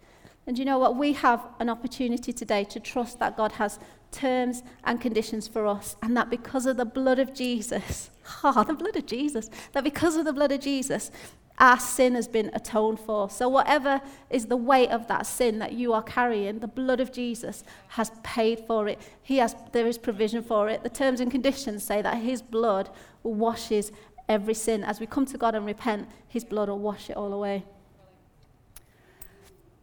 And 0.49 0.59
you 0.59 0.65
know 0.65 0.79
what? 0.79 0.97
We 0.97 1.13
have 1.13 1.47
an 1.61 1.69
opportunity 1.69 2.33
today 2.33 2.65
to 2.65 2.81
trust 2.81 3.21
that 3.21 3.37
God 3.37 3.53
has 3.53 3.79
terms 4.11 4.65
and 4.83 5.01
conditions 5.01 5.47
for 5.47 5.69
us, 5.69 5.95
and 6.03 6.17
that 6.17 6.29
because 6.29 6.67
of 6.67 6.77
the 6.77 6.85
blood 6.85 7.21
of 7.21 7.33
Jesus, 7.33 8.11
oh, 8.45 8.65
the 8.65 8.75
blood 8.75 8.97
of 8.97 9.07
Jesus, 9.07 9.49
that 9.73 9.85
because 9.85 10.17
of 10.17 10.25
the 10.25 10.33
blood 10.33 10.51
of 10.51 10.61
Jesus, 10.61 11.13
our 11.61 11.79
sin 11.79 12.15
has 12.15 12.27
been 12.27 12.51
atoned 12.55 12.99
for. 12.99 13.29
So, 13.29 13.49
whatever 13.49 14.01
is 14.31 14.47
the 14.47 14.57
weight 14.57 14.89
of 14.89 15.07
that 15.09 15.27
sin 15.27 15.59
that 15.59 15.75
you 15.75 15.93
are 15.93 16.03
carrying, 16.03 16.59
the 16.59 16.67
blood 16.67 17.01
of 17.01 17.13
Jesus 17.13 17.63
has 17.89 18.11
paid 18.23 18.61
for 18.67 18.89
it. 18.89 18.99
He 19.23 19.37
has, 19.37 19.55
there 19.73 19.87
is 19.87 19.99
provision 19.99 20.43
for 20.43 20.71
it. 20.71 20.83
The 20.83 20.89
terms 20.89 21.21
and 21.21 21.31
conditions 21.31 21.85
say 21.85 22.01
that 22.01 22.17
His 22.17 22.41
blood 22.41 22.89
washes 23.23 23.93
every 24.29 24.55
sin. 24.55 24.83
As 24.83 25.01
we 25.01 25.07
come 25.07 25.27
to 25.27 25.37
God 25.37 25.55
and 25.55 25.67
repent, 25.67 26.09
His 26.27 26.45
blood 26.45 26.71
will 26.71 26.79
wash 26.79 27.11
it 27.11 27.17
all 27.17 27.33
away. 27.33 27.65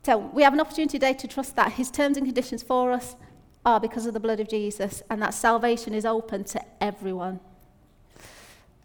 So 0.03 0.17
we 0.17 0.41
have 0.41 0.53
an 0.53 0.59
opportunity 0.59 0.97
today 0.97 1.13
to 1.13 1.27
trust 1.27 1.55
that 1.57 1.73
His 1.73 1.91
terms 1.91 2.17
and 2.17 2.25
conditions 2.25 2.63
for 2.63 2.91
us 2.91 3.15
are 3.63 3.79
because 3.79 4.07
of 4.07 4.13
the 4.13 4.19
blood 4.19 4.39
of 4.39 4.49
Jesus 4.49 5.03
and 5.11 5.21
that 5.21 5.33
salvation 5.35 5.93
is 5.93 6.05
open 6.05 6.43
to 6.45 6.61
everyone. 6.81 7.39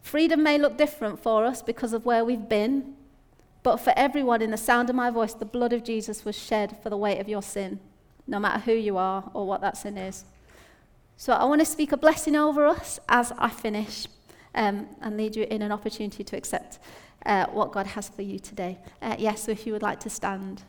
Freedom 0.03 0.43
may 0.43 0.59
look 0.59 0.77
different 0.77 1.21
for 1.21 1.45
us 1.45 1.62
because 1.62 1.93
of 1.93 2.05
where 2.05 2.25
we've 2.25 2.49
been, 2.49 2.95
but 3.62 3.77
for 3.77 3.93
everyone 3.97 4.43
in 4.43 4.51
the 4.51 4.57
sound 4.57 4.91
of 4.91 4.97
my 4.97 5.11
voice, 5.11 5.33
the 5.33 5.45
blood 5.45 5.73
of 5.73 5.85
Jesus 5.85 6.25
was 6.25 6.37
shed 6.37 6.77
for 6.83 6.91
the 6.91 6.97
weight 6.97 7.21
of 7.21 7.29
your 7.29 7.43
sin, 7.43 7.79
no 8.27 8.38
matter 8.41 8.61
who 8.61 8.73
you 8.73 8.99
are 8.99 9.31
or 9.33 9.47
what 9.47 9.61
that 9.61 9.77
sin 9.77 9.97
is. 9.97 10.25
So 11.17 11.33
I 11.33 11.45
want 11.45 11.61
to 11.61 11.65
speak 11.65 11.93
a 11.93 11.97
blessing 11.97 12.35
over 12.35 12.67
us 12.67 12.99
as 13.09 13.33
I 13.38 13.49
finish 13.49 14.09
um, 14.57 14.88
and 15.01 15.17
lead 15.17 15.37
you 15.37 15.45
in 15.45 15.62
an 15.62 15.71
opportunity 15.71 16.25
to 16.25 16.37
accept 16.37 16.81
uh, 17.25 17.47
what 17.47 17.71
God 17.71 17.87
has 17.87 18.09
for 18.09 18.23
you 18.23 18.41
today. 18.41 18.79
Uh, 19.01 19.15
yes, 19.19 19.45
so 19.45 19.53
if 19.53 19.67
you 19.67 19.73
would 19.73 19.83
like 19.83 20.01
to 20.01 20.11
stand. 20.11 20.62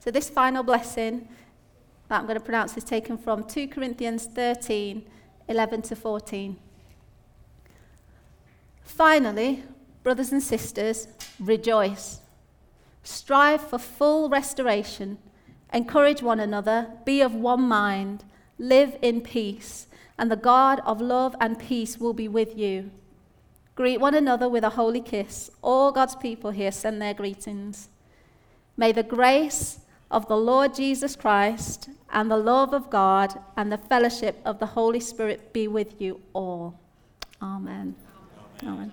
So, 0.00 0.10
this 0.10 0.28
final 0.28 0.62
blessing 0.64 1.28
that 2.12 2.20
I'm 2.20 2.26
going 2.26 2.38
to 2.38 2.44
pronounce 2.44 2.76
is 2.76 2.84
taken 2.84 3.16
from 3.16 3.44
2 3.44 3.68
Corinthians 3.68 4.26
13 4.26 5.02
11 5.48 5.82
to 5.82 5.96
14. 5.96 6.56
Finally, 8.84 9.64
brothers 10.02 10.30
and 10.30 10.42
sisters, 10.42 11.08
rejoice. 11.40 12.20
Strive 13.02 13.62
for 13.62 13.78
full 13.78 14.28
restoration 14.28 15.16
Encourage 15.72 16.22
one 16.22 16.38
another, 16.38 16.90
be 17.06 17.22
of 17.22 17.34
one 17.34 17.62
mind, 17.62 18.24
live 18.58 18.98
in 19.00 19.22
peace, 19.22 19.86
and 20.18 20.30
the 20.30 20.36
God 20.36 20.80
of 20.84 21.00
love 21.00 21.34
and 21.40 21.58
peace 21.58 21.96
will 21.96 22.12
be 22.12 22.28
with 22.28 22.58
you. 22.58 22.90
Greet 23.74 23.98
one 23.98 24.14
another 24.14 24.50
with 24.50 24.64
a 24.64 24.70
holy 24.70 25.00
kiss. 25.00 25.50
All 25.62 25.90
God's 25.90 26.14
people 26.14 26.50
here 26.50 26.70
send 26.70 27.00
their 27.00 27.14
greetings. 27.14 27.88
May 28.76 28.92
the 28.92 29.02
grace 29.02 29.78
of 30.12 30.28
the 30.28 30.36
Lord 30.36 30.74
Jesus 30.74 31.16
Christ 31.16 31.88
and 32.10 32.30
the 32.30 32.36
love 32.36 32.72
of 32.72 32.90
God 32.90 33.32
and 33.56 33.72
the 33.72 33.78
fellowship 33.78 34.40
of 34.44 34.58
the 34.58 34.66
Holy 34.66 35.00
Spirit 35.00 35.52
be 35.52 35.66
with 35.66 36.00
you 36.00 36.20
all. 36.32 36.78
Amen. 37.40 37.96
Amen. 38.62 38.74
Amen. 38.74 38.92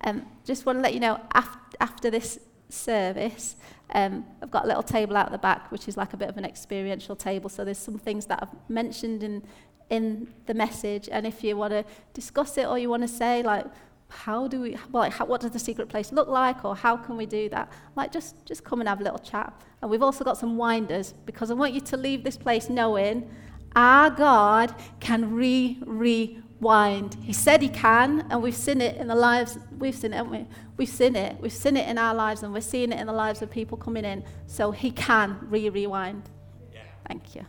Um, 0.00 0.26
just 0.44 0.66
want 0.66 0.78
to 0.78 0.82
let 0.82 0.94
you 0.94 1.00
know 1.00 1.20
after, 1.32 1.76
after 1.80 2.10
this 2.10 2.40
service, 2.68 3.56
um, 3.94 4.24
I've 4.42 4.50
got 4.50 4.64
a 4.64 4.66
little 4.66 4.82
table 4.82 5.16
out 5.16 5.30
the 5.30 5.38
back, 5.38 5.70
which 5.70 5.86
is 5.86 5.96
like 5.96 6.14
a 6.14 6.16
bit 6.16 6.28
of 6.28 6.36
an 6.36 6.44
experiential 6.44 7.14
table. 7.14 7.48
So 7.48 7.64
there's 7.64 7.78
some 7.78 7.98
things 7.98 8.26
that 8.26 8.42
I've 8.42 8.70
mentioned 8.70 9.22
in 9.22 9.42
in 9.90 10.32
the 10.46 10.54
message, 10.54 11.08
and 11.12 11.26
if 11.26 11.44
you 11.44 11.56
want 11.56 11.72
to 11.72 11.84
discuss 12.14 12.56
it 12.56 12.66
or 12.66 12.78
you 12.78 12.88
want 12.88 13.02
to 13.02 13.08
say 13.08 13.42
like, 13.42 13.66
how 14.08 14.46
do 14.48 14.60
we, 14.60 14.72
well, 14.90 15.02
like, 15.02 15.12
how, 15.12 15.26
what 15.26 15.40
does 15.40 15.50
the 15.50 15.58
secret 15.58 15.88
place 15.88 16.12
look 16.12 16.28
like, 16.28 16.64
or 16.64 16.76
how 16.76 16.96
can 16.96 17.16
we 17.16 17.26
do 17.26 17.48
that? 17.50 17.70
Like, 17.96 18.12
just 18.12 18.44
just 18.46 18.64
come 18.64 18.80
and 18.80 18.88
have 18.88 19.00
a 19.00 19.04
little 19.04 19.18
chat. 19.18 19.52
And 19.82 19.90
we've 19.90 20.02
also 20.02 20.24
got 20.24 20.38
some 20.38 20.56
winders 20.56 21.12
because 21.26 21.50
I 21.50 21.54
want 21.54 21.74
you 21.74 21.80
to 21.80 21.96
leave 21.96 22.24
this 22.24 22.36
place 22.36 22.68
knowing 22.68 23.28
our 23.76 24.10
God 24.10 24.74
can 25.00 25.34
re 25.34 25.78
rewind. 25.84 27.16
He 27.22 27.32
said 27.32 27.60
He 27.60 27.68
can, 27.68 28.26
and 28.30 28.42
we've 28.42 28.54
seen 28.54 28.80
it 28.80 28.96
in 28.96 29.08
the 29.08 29.14
lives. 29.14 29.58
We've 29.78 29.94
seen 29.94 30.12
it, 30.12 30.16
haven't 30.16 30.32
we? 30.32 30.46
We've 30.76 30.88
seen 30.88 31.16
it. 31.16 31.36
We've 31.40 31.52
seen 31.52 31.76
it 31.76 31.88
in 31.88 31.98
our 31.98 32.14
lives, 32.14 32.42
and 32.42 32.52
we're 32.52 32.60
seeing 32.60 32.92
it 32.92 33.00
in 33.00 33.06
the 33.06 33.12
lives 33.12 33.42
of 33.42 33.50
people 33.50 33.76
coming 33.76 34.04
in. 34.04 34.24
So 34.46 34.70
He 34.70 34.90
can 34.90 35.38
re 35.42 35.68
rewind. 35.68 36.30
Yeah. 36.72 36.82
Thank 37.06 37.34
you. 37.34 37.46